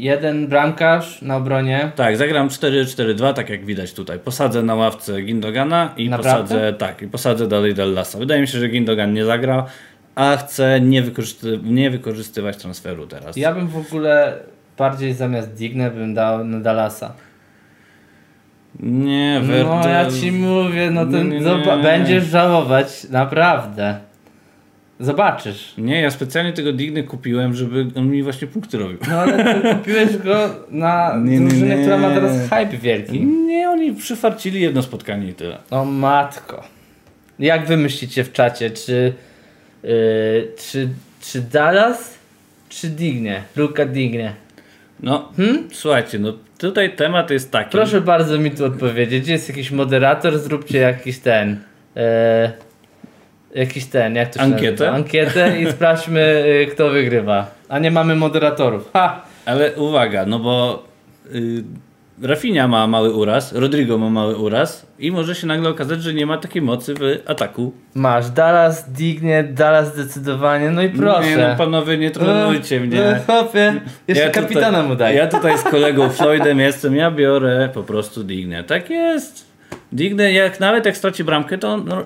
[0.00, 1.90] Jeden bramkarz na obronie.
[1.96, 4.18] Tak, zagram 4-4-2, tak jak widać tutaj.
[4.18, 6.42] Posadzę na ławce Gindogana i Naprawdę?
[6.42, 8.18] posadzę, tak, i posadzę dalej Dallasa.
[8.18, 9.66] Wydaje mi się, że Gindogan nie zagra,
[10.14, 13.36] a chcę nie, wykorzysty nie wykorzystywać transferu teraz.
[13.36, 14.38] Ja bym w ogóle
[14.78, 17.12] bardziej zamiast Digne bym dał na Dallasa.
[18.80, 19.88] Nie, No Werde...
[19.90, 21.82] ja ci mówię, no to Nie, nie, nie.
[21.82, 24.00] będziesz żałować, naprawdę.
[25.00, 25.74] Zobaczysz.
[25.78, 28.98] Nie, ja specjalnie tego Digny kupiłem, żeby on mi właśnie punkty robił.
[29.10, 31.82] No ale ty kupiłeś go na Nie, drużynę, nie.
[31.82, 33.20] która ma teraz hype wielki.
[33.26, 35.58] Nie, oni przyfarcili jedno spotkanie i tyle.
[35.70, 36.64] O matko.
[37.38, 39.12] Jak wy myślicie w czacie, czy,
[39.82, 39.90] yy,
[40.58, 40.88] czy,
[41.20, 42.18] czy Dallas,
[42.68, 43.42] czy Digne?
[43.56, 44.32] Luka Digne.
[45.00, 45.68] No, Hmm?
[45.72, 47.70] słuchajcie, no tutaj temat jest taki.
[47.70, 49.28] Proszę bardzo mi tu odpowiedzieć.
[49.28, 50.38] Jest jakiś moderator?
[50.38, 51.60] Zróbcie jakiś ten.
[51.96, 52.52] E,
[53.56, 54.70] jakiś ten, jak to się Ankietę?
[54.70, 54.90] nazywa?
[54.92, 57.46] Ankietę i sprawdźmy, y, kto wygrywa.
[57.68, 58.90] A nie mamy moderatorów.
[58.92, 59.22] Ha!
[59.46, 60.82] Ale uwaga, no bo
[61.34, 61.64] y,
[62.22, 66.26] Rafinha ma mały uraz, Rodrigo ma mały uraz i może się nagle okazać, że nie
[66.26, 67.72] ma takiej mocy w ataku.
[67.94, 70.70] Masz Dallas, Dignie, Dallas zdecydowanie.
[70.70, 71.30] No i proszę.
[71.30, 73.02] Nie, no panowie, nie trolujcie E, mnie.
[73.04, 73.74] e, Chłopie,
[74.08, 75.16] jeszcze Ja tutaj- kapitana mu daj.
[75.16, 78.64] Ja tutaj z kolegą Floydem jestem, ja biorę po prostu Dignę.
[78.64, 79.45] Tak jest.
[79.92, 82.04] Dignę, jak nawet jak straci bramkę, to, on- no, y,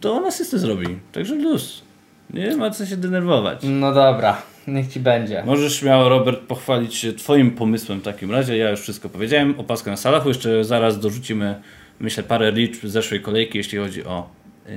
[0.00, 0.98] to on asystę zrobi.
[1.12, 1.82] Także luz.
[2.30, 3.60] Nie ma co się denerwować.
[3.62, 5.42] No dobra, niech ci będzie.
[5.46, 8.56] Możesz śmiało, Robert, pochwalić się Twoim pomysłem w takim razie.
[8.56, 9.54] Ja już wszystko powiedziałem.
[9.60, 10.28] Opaskę na Salachu.
[10.28, 11.60] Jeszcze zaraz dorzucimy,
[12.00, 14.28] myślę, parę liczb zeszłej kolejki, jeśli chodzi o
[14.66, 14.72] yy,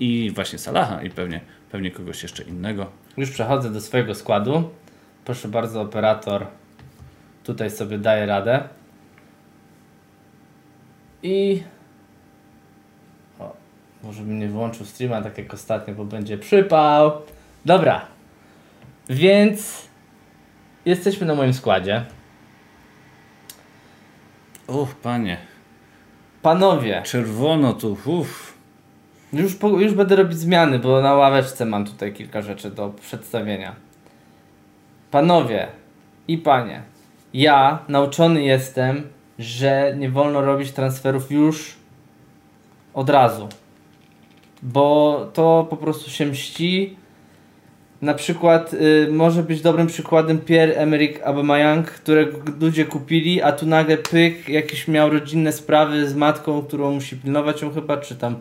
[0.00, 1.40] i właśnie Salaha i pewnie,
[1.72, 2.86] pewnie kogoś jeszcze innego.
[3.16, 4.70] Już przechodzę do swojego składu.
[5.24, 6.46] Proszę bardzo, operator
[7.44, 8.62] tutaj sobie daje radę.
[11.26, 11.62] I.
[13.38, 13.52] O,
[14.02, 17.12] może bym nie wyłączył streama tak jak ostatnio, bo będzie przypał.
[17.64, 18.06] Dobra.
[19.08, 19.88] Więc
[20.84, 22.04] jesteśmy na moim składzie.
[24.66, 25.36] Uch, panie.
[26.42, 28.54] Panowie, Czerwono tu, uff.
[29.32, 33.74] już, po, już będę robić zmiany, bo na ławeczce mam tutaj kilka rzeczy do przedstawienia.
[35.10, 35.68] Panowie
[36.28, 36.82] i panie,
[37.34, 41.76] ja nauczony jestem, że nie wolno robić transferów już
[42.94, 43.48] od razu.
[44.62, 46.96] Bo to po prostu się mści.
[48.02, 53.96] Na przykład y, może być dobrym przykładem Pierre-Emerick Aubameyang, którego ludzie kupili, a tu nagle
[53.96, 58.36] pyk, jakieś miał rodzinne sprawy z matką, którą musi pilnować ją chyba, czy tam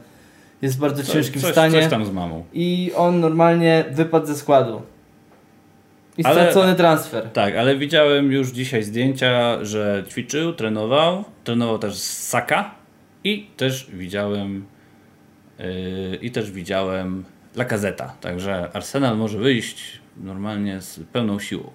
[0.62, 1.82] jest w bardzo ciężkim coś, stanie.
[1.82, 2.44] Coś tam z mamą.
[2.54, 4.82] I on normalnie wypadł ze składu.
[6.18, 7.30] I Ale- stracony transfer.
[7.34, 11.24] Tak, ale widziałem już dzisiaj zdjęcia, że ćwiczył, trenował.
[11.44, 12.76] Trenował też z Saka
[13.24, 14.66] i też widziałem
[15.60, 17.26] Yy, I też widziałem
[17.56, 18.14] Lacazeta.
[18.22, 21.72] Także Arsenal może wyjść normalnie z pełną siłą.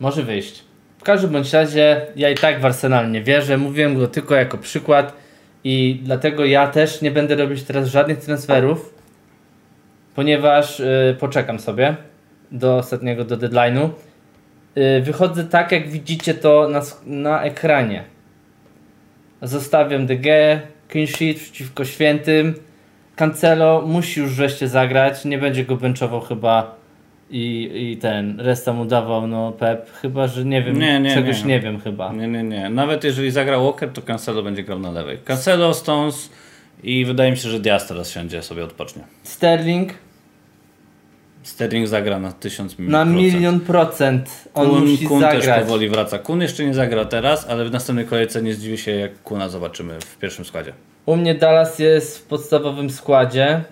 [0.00, 0.64] Może wyjść.
[0.98, 3.58] W każdym bądź razie ja i tak w Arsenal nie wierzę.
[3.58, 5.16] Mówiłem go tylko jako przykład
[5.64, 8.94] i dlatego ja też nie będę robić teraz żadnych transferów,
[10.14, 11.96] ponieważ y, poczekam sobie
[12.52, 13.88] do ostatniego, do deadline'u.
[14.76, 18.04] Y, wychodzę tak, jak widzicie to na, na ekranie.
[19.42, 20.60] Zostawiam DG,
[20.92, 22.54] clean sheet przeciwko świętym.
[23.16, 26.76] Cancelo musi już wreszcie zagrać, nie będzie go benchował chyba
[27.30, 31.42] i, i ten, resta mu dawał, no Pep, chyba, że nie wiem, Nie, nie, czegoś
[31.42, 31.48] nie.
[31.48, 31.60] nie.
[31.60, 32.12] wiem chyba.
[32.12, 32.70] Nie, nie, nie.
[32.70, 35.18] Nawet jeżeli zagra Walker, to Cancelo będzie grał na lewej.
[35.18, 36.30] Cancelo, Stones
[36.82, 39.02] i wydaje mi się, że Diaz teraz siądzie sobie odpocznie.
[39.22, 39.92] Sterling
[41.42, 43.16] Sterling zagra na 1000 na procent.
[43.16, 45.64] milion procent on Kun, musi Kun też zagrać.
[45.64, 46.18] powoli wraca.
[46.18, 50.00] Kun jeszcze nie zagra teraz, ale w następnej kolejce nie zdziwi się, jak Kuna zobaczymy
[50.00, 50.72] w pierwszym składzie.
[51.06, 53.64] U mnie Dallas jest w podstawowym składzie.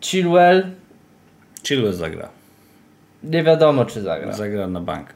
[0.00, 0.62] Chilwell
[1.66, 2.28] Chilwell zagra.
[3.22, 4.32] nie wiadomo czy zagra.
[4.32, 5.08] Zagra na bank.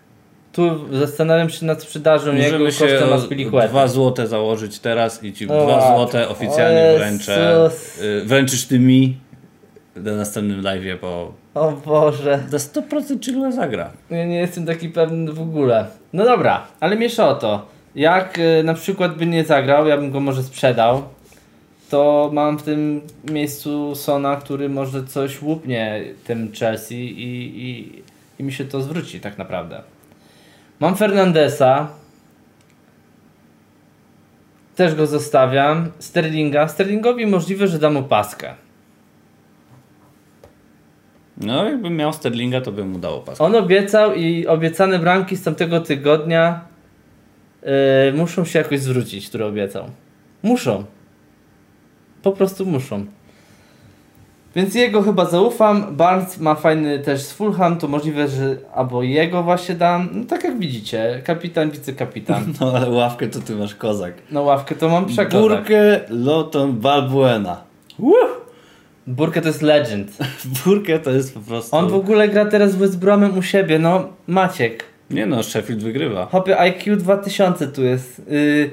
[0.53, 3.69] Tu zastanawiam się nad sprzedażą jego Możemy się kosztem o Aspilicueta.
[3.69, 7.69] 2 złote założyć teraz i ci O, 2 złote oficjalnie o wręczę.
[8.03, 9.17] Y, Wręczysz ty mi
[10.03, 12.43] na następnym live'ie, bo O Boże.
[12.49, 13.91] za 100% Chilwell zagra.
[14.11, 15.87] Ja nie jestem taki pewny w ogóle.
[16.13, 17.67] No dobra, ale mniejsza o to.
[17.95, 21.03] Jak y, na przykład by nie zagrał, ja bym go może sprzedał,
[21.91, 28.03] to mam w tym miejscu Sona, który może coś łupnie tym Chelsea i, i,
[28.39, 29.83] i mi się to zwróci tak naprawdę.
[30.81, 31.89] Mam Fernandesa.
[34.77, 35.91] Też go zostawiam.
[35.99, 36.69] Sterlinga.
[36.69, 38.55] Sterlingowi możliwe, że dam opaskę.
[41.41, 43.41] No, jakbym miał Sterlinga, to bym mu dał pas.
[43.41, 46.61] On obiecał i obiecane bramki z tamtego tygodnia
[47.63, 47.71] yy,
[48.15, 49.85] muszą się jakoś zwrócić, które obiecał.
[50.43, 50.85] Muszą.
[52.23, 53.07] Po prostu muszą.
[54.57, 55.97] Więc jego chyba zaufam.
[55.97, 60.09] Barnes ma fajny też z Fulham, to możliwe, że albo jego właśnie dam.
[60.13, 62.45] No tak jak widzicie, kapitan, wicekapitan.
[62.61, 64.15] No, ale ławkę to ty masz kozak.
[64.31, 65.41] No ławkę to mam przekazać.
[65.41, 67.57] Burkę, Loton, Balbuena.
[69.09, 70.19] Burkę to jest legend.
[70.65, 71.77] Burkę to jest po prostu...
[71.77, 74.85] On w ogóle gra teraz z West Bromem u siebie, no Maciek.
[75.11, 76.27] Nie no, Sheffield wygrywa.
[76.27, 78.23] Hopie IQ 2000 tu jest.
[78.31, 78.71] Yy,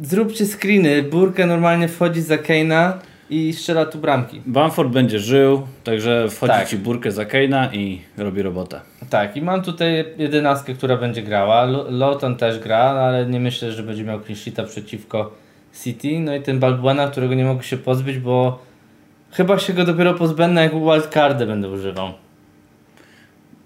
[0.00, 1.02] zróbcie screeny.
[1.02, 2.98] Burkę normalnie wchodzi za Keina
[3.30, 4.42] i strzela tu bramki.
[4.46, 6.68] Bamford będzie żył, także wchodzi Tak.
[6.68, 8.80] ci Burkę za Keina i robi robotę.
[9.10, 11.64] Tak, i mam tutaj jedenastkę, która będzie grała.
[11.88, 15.32] Lawton też gra, no ale nie myślę, że będzie miał clean przeciwko
[15.84, 16.20] City.
[16.20, 18.65] No i ten Balbuena, którego nie mogę się pozbyć, bo
[19.36, 22.12] chyba się go dopiero pozbędę, jak wildcardy będę używał.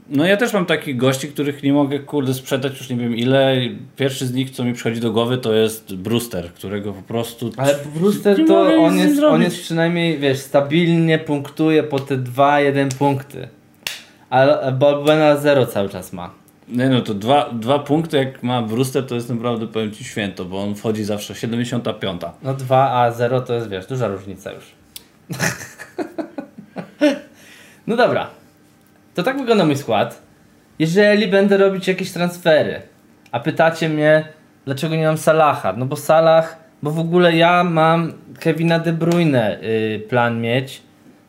[0.09, 3.57] No ja też mam takich gości, których nie mogę kurde sprzedać już nie wiem ile.
[3.97, 7.53] Pierwszy z nich, co mi przychodzi do głowy, to jest Brewster, którego po prostu...
[7.57, 13.49] Ale Brewster to on jest, on jest przynajmniej, wiesz, stabilnie punktuje po te 2-1 punkty.
[14.31, 16.31] A Balbuena 0 cały czas ma.
[16.69, 20.45] Nie no, to dwa, dwa punkty jak ma Brewster, to jest naprawdę, powiem Ci, święto,
[20.45, 22.23] bo on wchodzi zawsze 75.
[22.43, 24.80] No 2 a 0 to jest, wiesz, duża różnica już.
[27.87, 28.31] no dobra.
[29.15, 30.23] To tak wygląda mój skład.
[30.79, 32.83] Jeżeli będę robić jakieś transfery,
[33.33, 34.25] a pytacie mnie,
[34.65, 35.73] dlaczego nie mam Salaha?
[35.73, 40.83] No bo Salah, bo w ogóle ja mam Kevina De Bruyne y, plan mieć.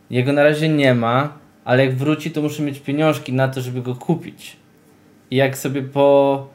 [0.10, 1.34] Jego na razie nie ma,
[1.66, 4.58] ale jak wróci, to muszę mieć pieniążki na to, żeby go kupić.
[5.32, 6.48] I jak sobie po,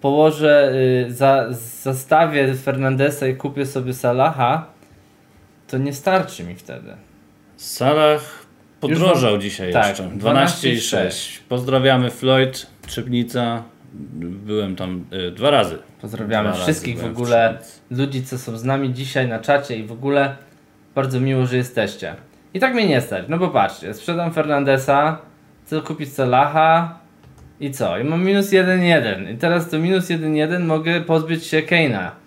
[0.00, 0.72] położę,
[1.08, 1.46] y, za,
[1.82, 4.66] zastawię Fernandesa i kupię sobie Salaha,
[5.70, 6.96] to nie starczy mi wtedy.
[7.56, 8.22] Salah
[8.80, 10.10] podrożał Już dzisiaj tak, jeszcze.
[10.14, 10.72] 12 12,6.
[10.72, 11.38] i 6.
[11.48, 13.62] Pozdrawiamy Floyd, Trzebnica.
[14.20, 15.78] Byłem tam y, dwa razy.
[16.00, 17.80] Pozdrawiamy Dwa razy wszystkich w byłem ogóle Trzebnicy.
[17.90, 20.36] ludzi, co są z nami dzisiaj na czacie i w ogóle
[20.94, 22.14] bardzo miło, że jesteście.
[22.54, 25.18] I tak mnie nie stać, no bo patrzcie, sprzedam Fernandesa,
[25.66, 26.98] chcę kupić Salaha
[27.60, 27.98] i co?
[27.98, 32.19] I mam minus 1-1 i teraz do minus 1-1 mogę pozbyć się Keina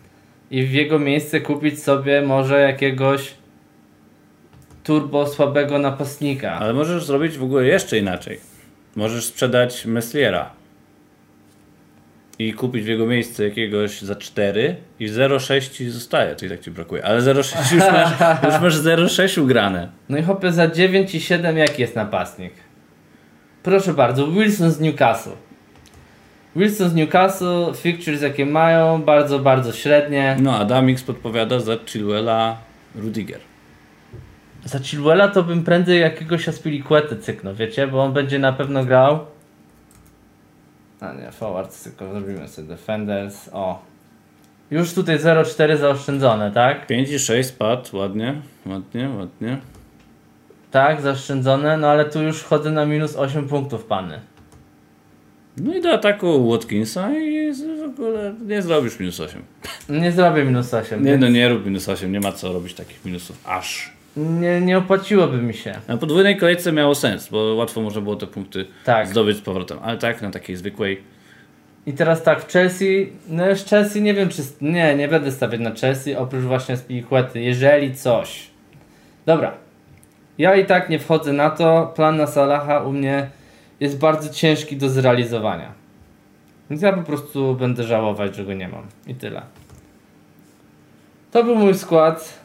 [0.53, 3.33] i w jego miejsce kupić sobie może jakiegoś
[4.83, 6.51] turbo słabego napastnika.
[6.51, 8.39] Ale możesz zrobić w ogóle jeszcze inaczej.
[8.95, 10.49] Możesz sprzedać Mesliera
[12.39, 16.71] i kupić w jego miejsce jakiegoś za 4 i 0,6 ci zostaje, czyli tak ci
[16.71, 17.05] brakuje.
[17.05, 18.11] Ale 0,6 już masz,
[18.53, 19.89] już masz 0,6 ugrane.
[20.09, 22.53] No i hopie za 9 i 7 jaki jest napastnik?
[23.63, 25.31] Proszę bardzo, Wilson z Newcastle.
[26.55, 30.37] Wilson z Newcastle, fixtures jakie mają, bardzo, bardzo średnie.
[30.41, 32.57] No, Adamix podpowiada za Chilwella
[32.95, 33.39] Rudiger.
[34.65, 39.19] Za Chilwella to bym prędzej jakiegoś Aspilicuety cyknął, wiecie, bo on będzie na pewno grał.
[40.99, 43.81] A nie, forwards, tylko zrobimy sobie defenders, o.
[44.71, 46.87] Już tutaj 0,4 zaoszczędzone, tak?
[46.87, 49.57] 5 i 6 spadł, ładnie, ładnie, ładnie.
[50.71, 54.19] Tak, zaoszczędzone, no ale tu już wchodzę na minus 8 punktów, pany.
[55.57, 59.41] No i do ataku Watkinsa i w ogóle nie zrobisz minus 8.
[59.89, 61.03] Nie zrobię minus 8.
[61.05, 63.93] Nie więc no, nie rób minus 8, nie ma co robić takich minusów aż.
[64.17, 65.73] nie, nie opłaciłoby mi się.
[65.87, 69.07] Na podwójnej kolejce miało sens, bo łatwo można było te punkty Tak.
[69.07, 71.01] zdobyć z powrotem, ale tak, na takiej zwykłej.
[71.85, 75.61] I teraz tak, w Chelsea, no już Chelsea nie wiem czy, nie, nie będę stawiać
[75.61, 78.47] na Chelsea, oprócz właśnie Spiliquety, jeżeli coś.
[79.25, 79.51] Dobra,
[80.37, 83.27] ja i tak nie wchodzę na to, plan na Salaha u mnie
[83.83, 85.71] jest bardzo ciężki do zrealizowania.
[86.69, 88.87] Więc ja po prostu będę żałować, że go nie mam.
[89.07, 89.41] I tyle.
[91.31, 92.39] To był mój skład,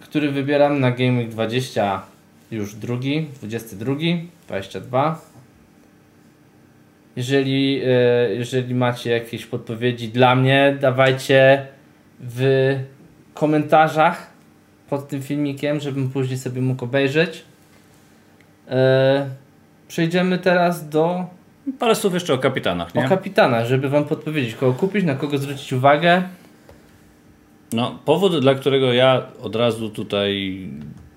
[0.00, 2.02] który wybieram na Game Week 20
[2.50, 3.94] już drugi, 22,
[4.46, 5.20] 22.
[7.16, 11.66] Jeżeli, e, jeżeli macie jakieś podpowiedzi dla mnie, dawajcie
[12.20, 12.74] w
[13.34, 14.30] komentarzach
[14.90, 17.44] pod tym filmikiem, żebym później sobie mógł obejrzeć.
[19.94, 21.26] Przejdziemy teraz do
[21.78, 23.06] Parę słów jeszcze o kapitanach, nie?
[23.06, 26.22] o kapitana, żeby wam podpowiedzieć, kogo kupić, na kogo zwrócić uwagę.
[27.72, 30.60] No, powód, dla którego ja od razu tutaj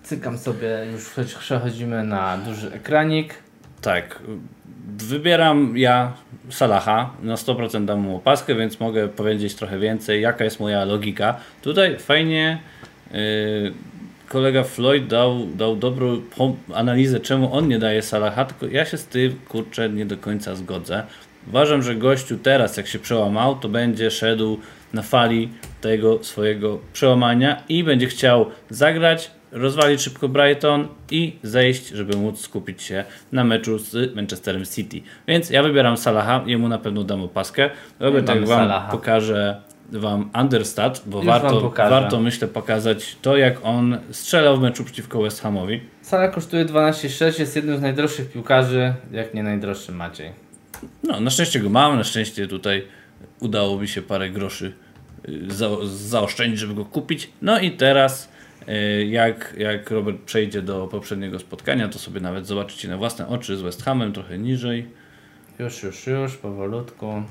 [0.04, 3.34] Cykam sobie, już przechodzimy na duży ekranik.
[3.82, 4.20] tak,
[4.98, 6.14] wybieram ja
[6.50, 11.36] Salaha, na 100% dam mu opaskę, więc mogę powiedzieć trochę więcej, jaka jest moja logika.
[11.62, 12.60] Tutaj fajnie
[13.12, 13.74] yy,
[14.30, 16.22] kolega Floyd dał, dał dobrą
[16.74, 20.56] analizę, czemu on nie daje Salaha, tylko ja się z tym, kurczę, nie do końca
[20.56, 21.04] zgodzę.
[21.48, 24.60] Uważam, że gościu teraz, jak się przełamał, to będzie szedł
[24.94, 25.50] na fali
[25.82, 32.84] tego swojego przełamania i będzie chciał zagrać, rozwalić szybko Brighton i zejść, żeby móc skupić
[32.84, 35.02] się na meczu z Manchesterem City.
[35.28, 37.70] Więc ja wybieram Salaha, jemu na pewno dam opaskę.
[38.00, 38.92] Mamy jak wam Salaha.
[38.92, 39.62] pokażę
[39.92, 45.22] wam understat, bo Już warto, warto myślę pokazać to, jak on strzelał w meczu przeciwko
[45.22, 45.82] West Hamowi.
[46.02, 50.32] Sala kosztuje 12,6, jest jednym z najdroższych piłkarzy, jak nie najdroższy Maciej.
[51.04, 52.88] No, na szczęście go mam, na szczęście tutaj
[53.40, 54.74] udało mi się parę groszy
[55.30, 57.30] y, za, zaoszczędzić, żeby go kupić.
[57.42, 58.30] No i teraz,
[58.70, 63.58] y, jak, jak Robert przejdzie do poprzedniego spotkania, to sobie nawet zobaczycie na własne oczy
[63.58, 64.86] z West Hamem, trochę niżej.
[65.60, 67.24] Już, już, już, powolutku.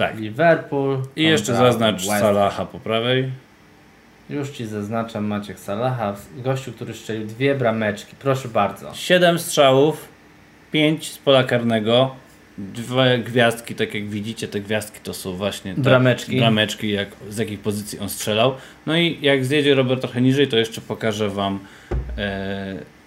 [0.00, 0.18] Tak.
[0.18, 1.02] Liverpool.
[1.16, 3.30] I jeszcze zaznacz West Salaha po prawej.
[4.30, 8.16] Już ci zaznaczam Maciek Salaha, gościu, który strzelił dwie brameczki.
[8.18, 8.94] Proszę bardzo.
[8.94, 10.08] 7 strzałów,
[10.72, 12.14] 5 z pola karnego,
[12.58, 16.38] dwie gwiazdki, tak jak widzicie, te gwiazdki to są właśnie te Brameczki.
[16.38, 18.54] brameczki jak, z jakich pozycji on strzelał.
[18.86, 21.58] No i jak zjedzie Robert trochę niżej, to jeszcze pokażę Wam
[22.18, 22.99] e,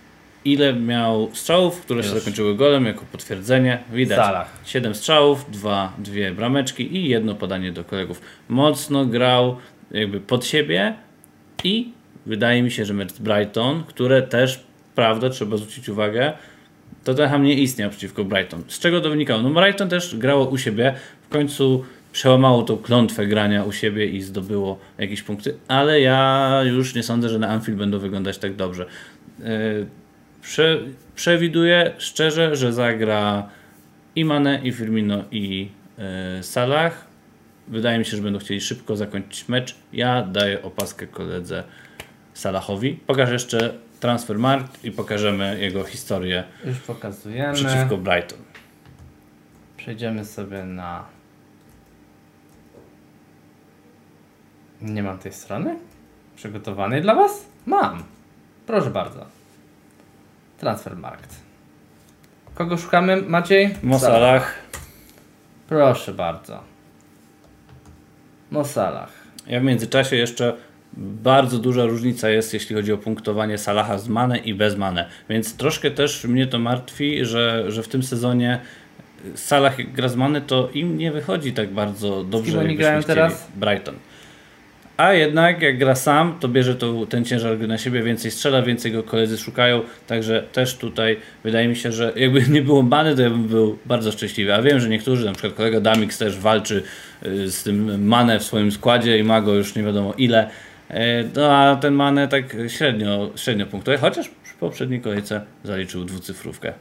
[0.46, 2.20] ile miał strzałów, które się Już.
[2.20, 3.80] zakończyły golem, jako potwierdzenie.
[3.94, 4.62] Widać Salah.
[4.66, 8.22] 7 strzałów, dwa, dwie brameczki i jedno podanie do kolegów.
[8.50, 9.58] Mocno grał
[9.92, 10.94] jakby pod siebie
[11.64, 11.92] i
[12.26, 14.64] wydaje mi się, że mecz Brighton, które też,
[14.96, 16.34] prawda, trzeba zwrócić uwagę,
[17.04, 18.64] Tottenham nie istniał przeciwko Brighton.
[18.68, 19.42] Z czego to wynikało?
[19.42, 24.22] No Brighton też grało u siebie, w końcu przełamało tą klątwę grania u siebie i
[24.22, 28.86] zdobyło jakieś punkty, ale ja już nie sądzę, że na Anfield będą wyglądać tak dobrze.
[29.40, 29.46] Yy,
[30.44, 30.80] Prze,
[31.16, 33.50] przewiduję szczerze, że zagra
[34.16, 37.06] i Mane, i Firmino, i e, Salah.
[37.68, 39.76] Wydaje mi się, że będą chcieli szybko zakończyć mecz.
[39.94, 41.64] Ja daję opaskę koledze
[42.34, 42.94] Salahowi.
[42.94, 47.54] Pokażę jeszcze Transfermarkt i pokażemy jego historię Już pokazujemy.
[47.54, 48.40] przeciwko Brighton.
[49.78, 51.06] Przejdziemy sobie na.
[54.82, 55.76] Nie mam tej strony?
[56.36, 57.46] Przygotowanej dla Was?
[57.66, 58.04] Mam.
[58.68, 59.26] Proszę bardzo.
[60.64, 61.36] Transfermarkt.
[62.56, 63.76] Kogo szukamy, Maciej?
[63.84, 64.20] Mo Salah.
[64.20, 64.56] Salah.
[65.68, 66.60] Proszę bardzo.
[68.52, 69.10] Mo Salah.
[69.48, 70.54] Ja w międzyczasie jeszcze
[70.98, 75.10] bardzo duża różnica jest, jeśli chodzi o punktowanie Salaha z Mane i bez Mane.
[75.30, 78.60] Więc troszkę też mnie to martwi, że, że w tym sezonie
[79.36, 83.48] Salah jak gra z Mane, to im nie wychodzi tak bardzo dobrze, jakbyśmy grają teraz?
[83.56, 83.96] Brighton.
[84.98, 88.92] A jednak jak gra sam, to bierze to, ten ciężar na siebie, więcej strzela, więcej
[88.92, 93.22] go koledzy szukają, także też tutaj wydaje mi się, że jakby nie było Many, to
[93.22, 94.54] ja bym był bardzo szczęśliwy.
[94.54, 96.84] A wiem, że niektórzy, na przykład kolega Damix też walczy
[97.26, 100.50] y, z tym Mane w swoim składzie i ma go już nie wiadomo ile.
[100.90, 106.74] E, No a ten Mane tak średnio, średnio punktuje, chociaż przy poprzedniej kolejce zaliczył dwucyfrówkę.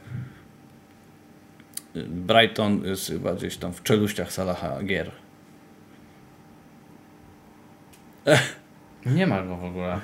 [1.95, 5.22] Y, Brighton jest chyba gdzieś tam w czeluściach Salaha gier.
[9.05, 9.99] Nie ma go w ogóle.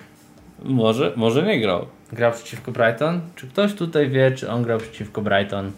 [0.64, 1.86] Może, może nie grał.
[2.14, 3.22] Grał przeciwko Brighton?
[3.36, 5.72] Czy ktoś tutaj wie, czy on grał przeciwko Brighton?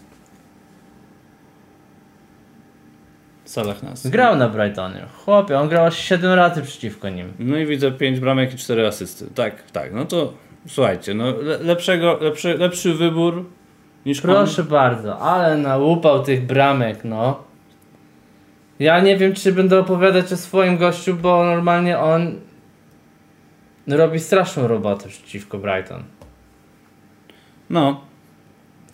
[3.44, 4.06] Salah nas.
[4.06, 5.06] Grał na Brightonie.
[5.24, 7.32] Chłopie, on grał aż 7 razy przeciwko nim.
[7.38, 9.26] No i widzę 5 bramek i 4 asysty.
[9.34, 9.92] Tak, tak.
[9.94, 10.32] No to
[10.68, 13.44] słuchajcie, no le- lepszego, lepszy, lepszy wybór
[14.06, 17.44] niż Proszę bardzo, ale nałupał tych bramek, no.
[18.82, 22.40] Ja nie wiem, czy będę opowiadać o swoim gościu, bo normalnie on
[23.88, 25.96] robi straszną robotę przeciwko Brighton.
[25.98, 26.04] On.
[27.70, 28.00] No,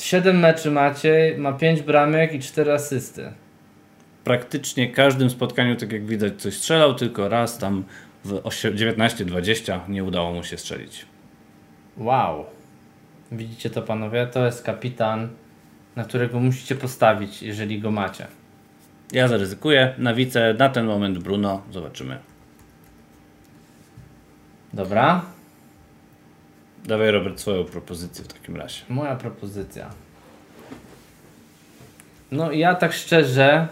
[0.01, 3.33] 7 meczy macie, ma 5 bramek i 4 asysty.
[4.25, 7.85] praktycznie każdym spotkaniu, tak jak widać, coś strzelał, tylko raz tam
[8.25, 11.07] w osie- 19-20 nie udało mu się strzelić.
[11.97, 12.47] Wow.
[13.33, 14.27] Widzicie to panowie?
[14.27, 15.29] To jest kapitan,
[15.97, 18.27] na którego musicie postawić, jeżeli go macie.
[19.13, 19.95] Ja zaryzykuję.
[19.99, 21.63] Na wice na ten moment Bruno.
[21.73, 22.19] Zobaczymy.
[24.73, 25.25] Dobra?
[26.85, 28.81] Dawaj Robert swoją propozycję w takim razie.
[28.89, 29.91] Moja propozycja.
[32.31, 33.69] No ja tak szczerze,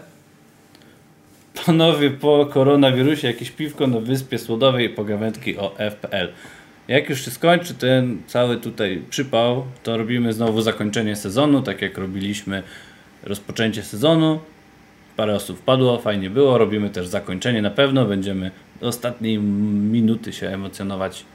[1.65, 6.27] Panowie, po koronawirusie jakieś piwko na Wyspie Słodowej i pogawędki o FPL.
[6.87, 11.97] Jak już się skończy ten cały tutaj przypał, to robimy znowu zakończenie sezonu, tak jak
[11.97, 12.63] robiliśmy
[13.23, 14.39] rozpoczęcie sezonu.
[15.17, 16.57] Parę osób wpadło, fajnie było.
[16.57, 18.05] Robimy też zakończenie na pewno.
[18.05, 18.51] Będziemy
[18.81, 21.25] ostatniej minuty się emocjonować.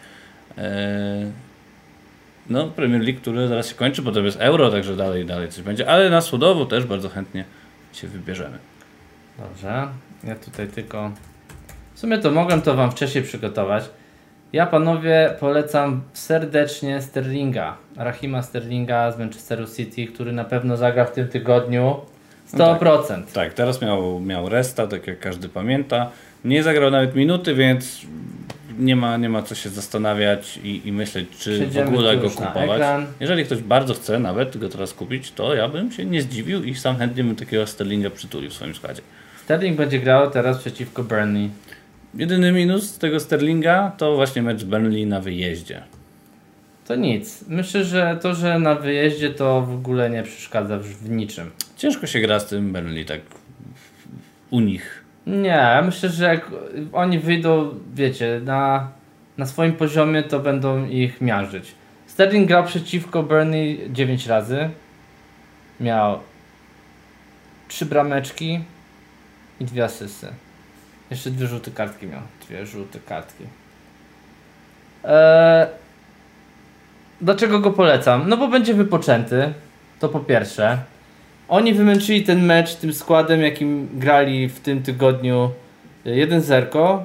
[0.58, 1.32] Eee,
[2.50, 5.88] no, Premier League, który zaraz się kończy, potem jest Euro, także dalej, dalej coś będzie.
[5.88, 7.44] Ale na Słodową też bardzo chętnie
[7.92, 8.58] się wybierzemy.
[9.38, 9.88] Dobrze.
[10.24, 11.12] Ja tutaj tylko.
[11.94, 13.90] W sumie to mogłem to wam wcześniej przygotować.
[14.52, 17.76] Ja panowie polecam serdecznie Sterlinga.
[17.96, 22.00] Rahima Sterlinga z Manchesteru City, który na pewno zagra w tym tygodniu
[22.54, 23.22] 100%.
[23.32, 26.10] Tak, teraz miał, miał resta, tak jak każdy pamięta.
[26.44, 28.00] Nie zagrał nawet minuty, więc
[28.78, 32.30] nie ma, nie ma co się zastanawiać i, i myśleć, czy Przejdziemy w ogóle go
[32.30, 32.82] kupować.
[33.20, 36.74] Jeżeli ktoś bardzo chce nawet go teraz kupić, to ja bym się nie zdziwił i
[36.74, 39.02] sam chętnie bym takiego Sterlinga przytulił w swoim składzie.
[39.44, 41.50] Sterling będzie grał teraz przeciwko Burnley.
[42.14, 45.82] Jedyny minus tego Sterlinga to właśnie mecz Burnley na wyjeździe.
[46.86, 47.44] To nic.
[47.48, 51.50] Myślę, że to, że na wyjeździe to w ogóle nie przeszkadza w, niczym.
[51.76, 53.20] Ciężko się gra z tym Burnley tak
[54.50, 55.04] u nich.
[55.26, 56.50] Nie, myślę, że jak
[56.92, 58.88] oni wyjdą, wiecie, na,
[59.38, 61.74] na swoim poziomie, to będą ich miażdżyć.
[62.06, 64.70] Sterling grał przeciwko Burnley 9 razy.
[65.80, 66.20] Miał
[67.68, 68.60] 3 brameczki
[69.60, 70.26] i dwie asysty.
[71.10, 72.20] Jeszcze dwie żółte kartki miał.
[72.46, 73.44] Dwie żółte kartki.
[75.04, 75.66] Eee,
[77.22, 78.28] dlaczego go polecam?
[78.28, 79.52] No bo będzie wypoczęty.
[80.00, 80.78] To po pierwsze.
[81.48, 85.50] Oni wymęczyli ten mecz tym składem, jakim grali w tym tygodniu
[86.06, 86.98] 1-0.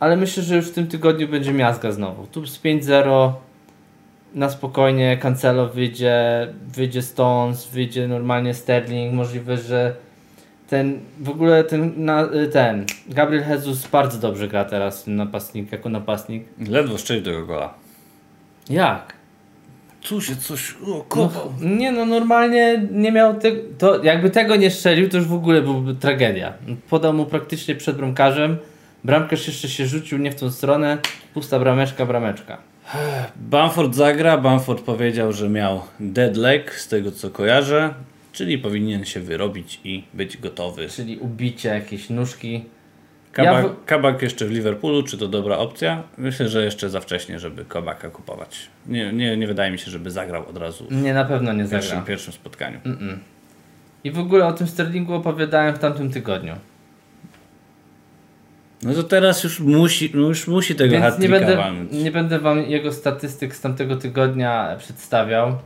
[0.00, 2.26] Ale myślę, że już w tym tygodniu będzie miazga znowu.
[2.26, 3.32] Tu z 5-0
[4.34, 9.14] na spokojnie Cancelo wyjdzie, wyjdzie Stones, wyjdzie normalnie Sterling.
[9.14, 9.94] Możliwe, że
[10.72, 15.88] ten w ogóle ten, na, ten Gabriel Jesus bardzo dobrze gra teraz ten napastnik, jako
[15.88, 16.44] napastnik.
[16.68, 17.74] Ledwo strzelił tego gola.
[18.70, 19.12] Jak?
[20.08, 23.62] Tu się coś o, No, nie no, normalnie nie miał tego.
[23.78, 26.52] To jakby tego nie strzelił, to już w ogóle byłby tragedia.
[26.90, 28.56] Podał mu praktycznie przed bramkarzem.
[29.04, 30.98] Bramkarz jeszcze się rzucił nie w tą stronę.
[31.34, 32.58] Pusta brameczka, brameczka.
[33.36, 34.38] Bamford zagra.
[34.38, 37.94] Bamford powiedział, że miał dead leg, z tego co kojarzę,
[38.32, 40.88] czyli powinien się wyrobić i być gotowy.
[40.88, 42.64] Czyli ubicie jakieś nóżki.
[43.32, 46.02] Kabak, Ja w- Kabak jeszcze w Liverpoolu, czy to dobra opcja?
[46.18, 48.58] Myślę, że jeszcze za wcześnie, żeby Kabaka kupować.
[48.86, 51.70] Nie, nie, nie wydaje mi się, żeby zagrał od razu Nie, na pewno nie w
[52.06, 52.78] pierwszym, spotkaniu.
[52.84, 53.16] Mm-mm.
[54.04, 56.54] I w ogóle o tym Sterlingu opowiadałem w tamtym tygodniu.
[58.82, 61.92] No to teraz już musi, już musi tego Więc nie hat-tricka będę, walnąć.
[61.92, 65.58] nie będę wam jego statystyk z tamtego tygodnia przedstawiał.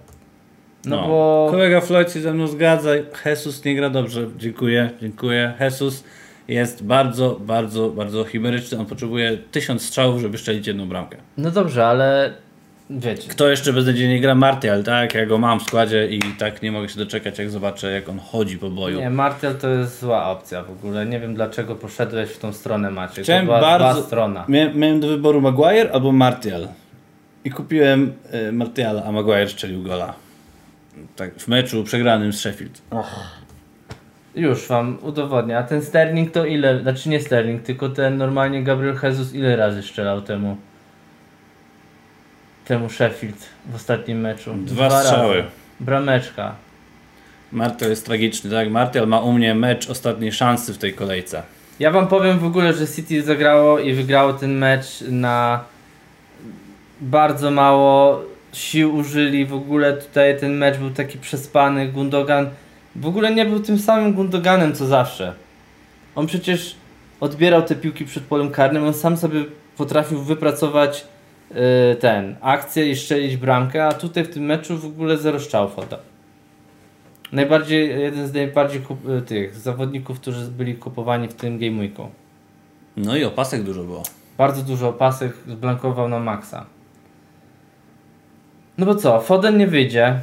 [0.86, 1.48] No, No, bo.
[1.50, 2.90] Kolega Floyd się ze mną zgadza.
[3.26, 4.26] Jesus nie gra dobrze.
[4.38, 5.52] Dziękuję, dziękuję.
[5.60, 6.04] Jesus
[6.48, 8.78] jest bardzo, bardzo, bardzo chimeryczny.
[8.78, 11.16] On potrzebuje tysiąc strzałów, żeby strzelić jedną bramkę.
[11.38, 12.32] No dobrze, ale
[12.90, 13.28] wiecie.
[13.28, 14.34] Kto jeszcze beznadziejnie gra?
[14.34, 15.14] Martial, tak?
[15.14, 18.18] Ja go mam w składzie i tak nie mogę się doczekać, jak zobaczę, jak on
[18.18, 18.98] chodzi po boju.
[19.00, 21.06] Nie, Martel to jest zła opcja w ogóle.
[21.06, 23.24] Nie wiem dlaczego poszedłeś w tą stronę Maciek.
[23.24, 24.44] Chciałem to była bardzo- zła strona.
[24.48, 26.68] Mia- miałem do wyboru Maguire albo Martial.
[27.44, 28.12] I kupiłem
[28.48, 30.14] y, Martiala, a Maguire strzelił gola.
[31.16, 32.82] Tak, w meczu przegranym z Sheffield.
[34.34, 35.58] Już wam udowodnię.
[35.58, 36.80] A ten Sterling to ile?
[36.80, 40.56] Znaczy nie Sterling, tylko ten normalnie Gabriel Jesus ile razy strzelał temu
[42.64, 44.54] temu Sheffield w ostatnim meczu?
[44.54, 45.36] Dwa strzały.
[45.36, 45.48] Razy.
[45.80, 46.54] Brameczka.
[47.52, 48.70] Martial jest tragiczny, tak?
[48.70, 51.42] Martial ma u mnie mecz ostatniej szansy w tej kolejce.
[51.78, 55.64] Ja wam powiem w ogóle, że City zagrało i wygrało ten mecz na
[57.00, 58.22] bardzo mało
[58.52, 59.46] sił użyli.
[59.46, 61.88] W ogóle tutaj ten mecz był taki przespany.
[61.88, 62.50] Gundogan
[62.96, 65.34] w ogóle nie był tym samym Gundoganem co zawsze.
[66.14, 66.76] On przecież
[67.20, 69.44] odbierał te piłki przed polem karnym, on sam sobie
[69.76, 71.06] potrafił wypracować
[71.50, 71.56] yy,
[72.00, 75.98] ten akcję i strzelić bramkę, a tutaj w tym meczu w ogóle zero strzałów oddał.
[77.32, 82.08] Najbardziej, jeden z najbardziej kup, y, tych zawodników, którzy byli kupowani w tym Game Weeku.
[82.96, 84.02] No i opasek dużo było.
[84.38, 86.66] Bardzo dużo opasek zblankował na maksa.
[88.78, 90.20] No bo co, Foden nie wyjdzie.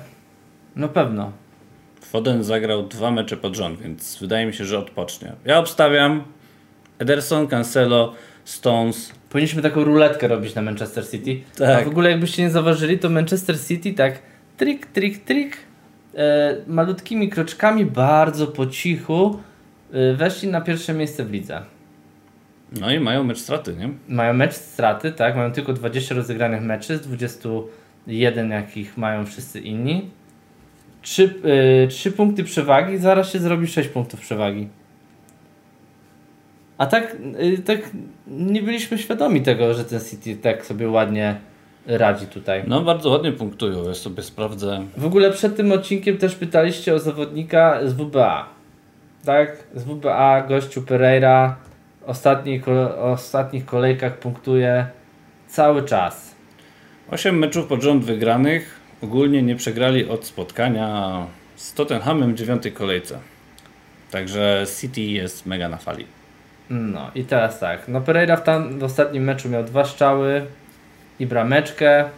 [0.76, 1.32] No pewno.
[2.02, 5.34] Foden zagrał dwa mecze pod rząd, więc wydaje mi się, że odpocznie.
[5.46, 6.24] Ja obstawiam
[7.00, 8.14] Ederson, Cancelo,
[8.46, 9.12] Stones.
[9.30, 11.42] Powinniśmy taką ruletkę robić na Manchester City.
[11.58, 11.82] Tak.
[11.82, 14.20] A w ogóle jakbyście nie zauważyli, to Manchester City tak
[14.58, 15.58] trik, trik, trik
[16.16, 19.40] e, malutkimi kroczkami, bardzo po cichu
[19.94, 21.62] e, weszli na pierwsze miejsce w lidze.
[22.80, 23.90] No i mają mecz straty, nie?
[24.08, 25.36] Mają mecz straty, tak?
[25.36, 27.08] Mają tylko 20 rozegranych meczy z
[28.08, 30.10] 21 jakich mają wszyscy inni.
[31.02, 31.36] 3,
[31.84, 34.68] y, 3 punkty przewagi, zaraz się zrobi 6 punktów przewagi.
[36.78, 37.80] A tak, y, tak
[38.28, 41.36] nie byliśmy świadomi tego, że ten City tak sobie ładnie
[41.86, 42.64] radzi tutaj.
[42.68, 44.86] No bardzo ładnie punktują, ja sobie sprawdzę.
[44.98, 48.50] W ogóle przed tym odcinkiem też pytaliście o zawodnika z WBA.
[49.26, 49.64] Tak?
[49.76, 51.56] Z WBA gościu Pereira
[52.06, 54.88] ostatniej, kole- ostatnich kolejkach punktuje
[55.48, 56.33] cały czas.
[57.12, 58.80] 8 meczów pod rząd wygranych.
[59.02, 61.18] Ogólnie nie przegrali od spotkania
[61.56, 63.20] z Tottenhamem w dziewiątej kolejce.
[64.12, 66.06] Także City jest mega na fali.
[66.70, 67.88] No i teraz tak.
[67.88, 70.46] No Pereira w, tam, w ostatnim meczu miał dwa strzały
[71.20, 72.10] i brameczkę.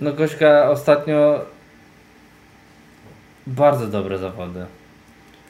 [0.00, 1.40] No Gośka ostatnio
[3.46, 4.66] bardzo dobre zawody.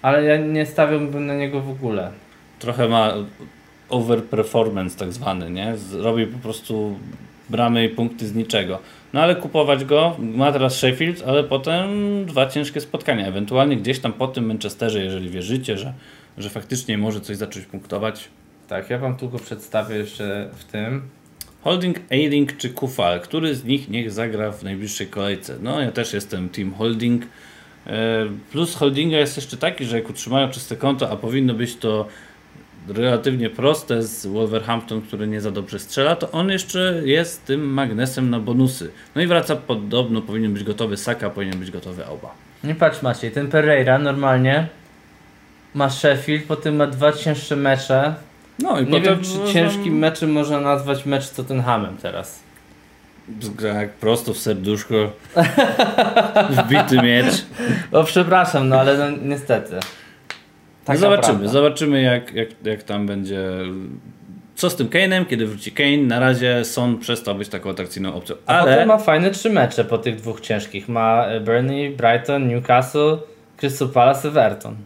[0.03, 2.11] Ale ja nie stawiałbym na niego w ogóle.
[2.59, 3.13] Trochę ma
[3.93, 5.75] overperformance tak zwany, nie?
[5.93, 6.99] Robi po prostu
[7.51, 8.79] bramy i punkty z niczego.
[9.13, 11.89] No ale kupować go, ma teraz Sheffield, ale potem
[12.27, 13.27] dwa ciężkie spotkania.
[13.27, 15.93] Ewentualnie gdzieś tam po tym Manchesterze, jeżeli wierzycie, że,
[16.39, 18.29] że faktycznie może coś zacząć punktować.
[18.69, 21.03] Tak, ja wam go przedstawię jeszcze w tym.
[21.63, 23.21] Holding, Ailing czy Kufal?
[23.21, 25.57] Który z nich niech zagra w najbliższej kolejce?
[25.63, 27.23] No ja też jestem Team Holding.
[27.87, 32.07] E, Plus Holdinga jest jeszcze taki, że jak utrzymają czyste konto, a powinno być to
[32.89, 38.31] relatywnie proste z Wolverhampton, który nie za dobrze strzela, to on jeszcze jest tym magnesem
[38.31, 38.91] na bonusy.
[39.15, 42.35] No i wraca podobno, powinien być gotowy Saka, powinien być gotowy Auba.
[42.65, 44.67] Nie patrz Maciej, ten Pereira normalnie
[45.75, 48.15] ma Sheffield, potem ma dwa cięższe mecze.
[48.59, 52.41] No i Nie potem wiem, czy ciężkim meczem można nazwać mecz z Tottenhamem teraz.
[53.79, 54.95] Jak prosto w serduszko.
[56.67, 57.45] Wbity miecz.
[57.93, 59.81] O, przepraszam, no ale no niestety.
[60.83, 63.41] No Taka zobaczymy, zobaczymy jak, jak, jak tam będzie.
[64.55, 65.97] Co z tym Kane'em, kiedy wróci Kane?
[65.97, 68.37] Na razie Son przestał być taką atrakcyjną opcją.
[68.47, 70.89] Ale ma fajne trzy mecze po tych dwóch ciężkich.
[70.89, 73.19] Ma e, Burnley, Brighton, Newcastle,
[73.57, 74.77] Crystal Palace, Everton.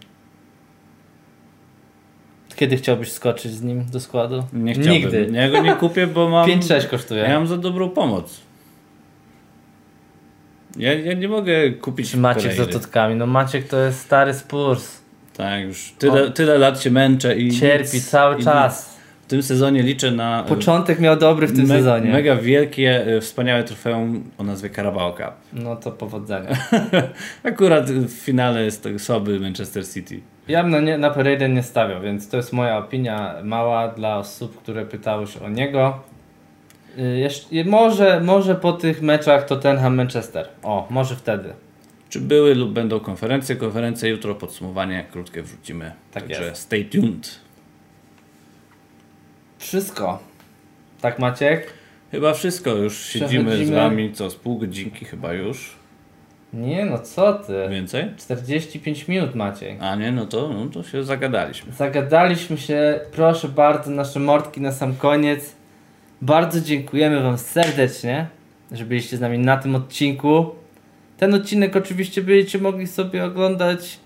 [2.57, 4.44] Kiedy chciałbyś skoczyć z nim do składu?
[4.53, 4.92] nie chciałbym.
[4.92, 5.28] Nigdy.
[5.32, 6.49] Ja go nie kupię, bo mam.
[6.51, 7.22] 5-6 kosztuje.
[7.22, 8.40] Ja mam za dobrą pomoc.
[10.76, 12.14] Ja, ja nie mogę kupić.
[12.14, 13.14] Maciek z ototkami?
[13.14, 15.05] No Maciek to jest stary Spurs.
[15.37, 17.51] Tak, już tyle, tyle lat się męczę i.
[17.51, 18.87] Cierpi nic- cały i czas.
[18.87, 18.97] nic.
[19.26, 20.45] W tym sezonie liczę na.
[20.45, 22.11] e, Początek miał dobry w tym me- sezonie.
[22.12, 25.32] Mega wielkie, e, wspaniałe trofeum o nazwie Carabao Cup.
[25.64, 26.51] No to powodzenia.
[27.43, 30.20] Akurat w finale jest to słaby Manchester City.
[30.49, 34.18] Ja bym na, nie, na Pereira nie stawiał, więc to jest moja opinia mała dla
[34.18, 35.99] osób, które pytały o niego.
[37.16, 40.45] Jeszcze, może, może po tych meczach Tottenham-Manchester.
[40.62, 41.53] O, może wtedy.
[42.09, 43.57] Czy były lub będą konferencje?
[43.57, 45.92] Konferencje jutro, podsumowanie krótkie wrzucimy.
[46.12, 46.62] Tak Także jest.
[46.62, 47.40] stay tuned.
[49.59, 50.22] Wszystko.
[51.00, 51.72] Tak Maciek?
[52.11, 52.70] Chyba wszystko.
[52.70, 55.76] Już siedzimy z wami co z pół godzinki chyba już.
[56.52, 57.52] Nie no, co ty?
[57.70, 58.04] Więcej?
[58.18, 59.76] 45 minut Maciej.
[59.80, 61.72] A nie, no to, no to się zagadaliśmy.
[61.72, 65.52] Zagadaliśmy się, proszę bardzo, nasze mordki na sam koniec.
[66.22, 68.26] Bardzo dziękujemy Wam serdecznie,
[68.72, 70.46] że byliście z nami na tym odcinku.
[71.19, 73.99] Ten odcinek oczywiście będziecie mogli sobie oglądać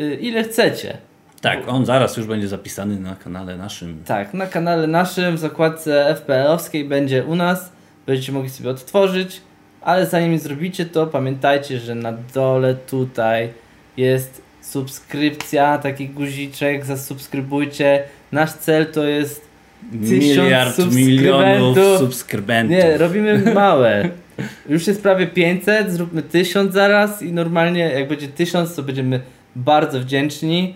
[0.00, 0.98] y, ile chcecie.
[1.40, 4.02] Tak, on zaraz już będzie zapisany na kanale naszym.
[4.04, 7.72] Tak, na kanale naszym w zakładce FPL-owskiej będzie u nas.
[8.06, 9.40] Będziecie mogli sobie odtworzyć,
[9.80, 13.48] ale zanim zrobicie to, pamiętajcie, że na dole tutaj
[13.96, 18.02] jest subskrypcja, taki guziczek, zasubskrybujcie.
[18.32, 19.48] Nasz cel to jest
[19.92, 22.76] Miliard milionów subskrybentów.
[22.76, 24.10] Nie, robimy małe.
[24.68, 29.20] Już jest prawie 500, zróbmy 1000 zaraz i normalnie jak będzie 1000 to będziemy
[29.56, 30.74] bardzo wdzięczni.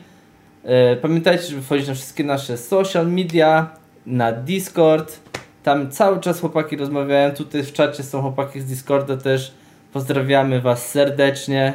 [0.64, 3.70] E, Pamiętajcie, żeby wchodzić na wszystkie nasze social media,
[4.06, 5.20] na Discord.
[5.62, 7.30] Tam cały czas chłopaki rozmawiają.
[7.30, 9.52] Tutaj w czacie są chłopaki z Discorda też.
[9.92, 11.72] Pozdrawiamy Was serdecznie.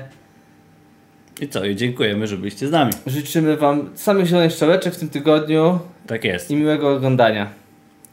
[1.41, 1.65] I co?
[1.65, 2.91] I dziękujemy, że byliście z nami.
[3.07, 6.51] Życzymy Wam samych zielonych szczeleczek w tym tygodniu Tak jest.
[6.51, 7.47] i miłego oglądania.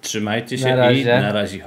[0.00, 1.20] Trzymajcie Na się i razie.
[1.20, 1.58] na razie.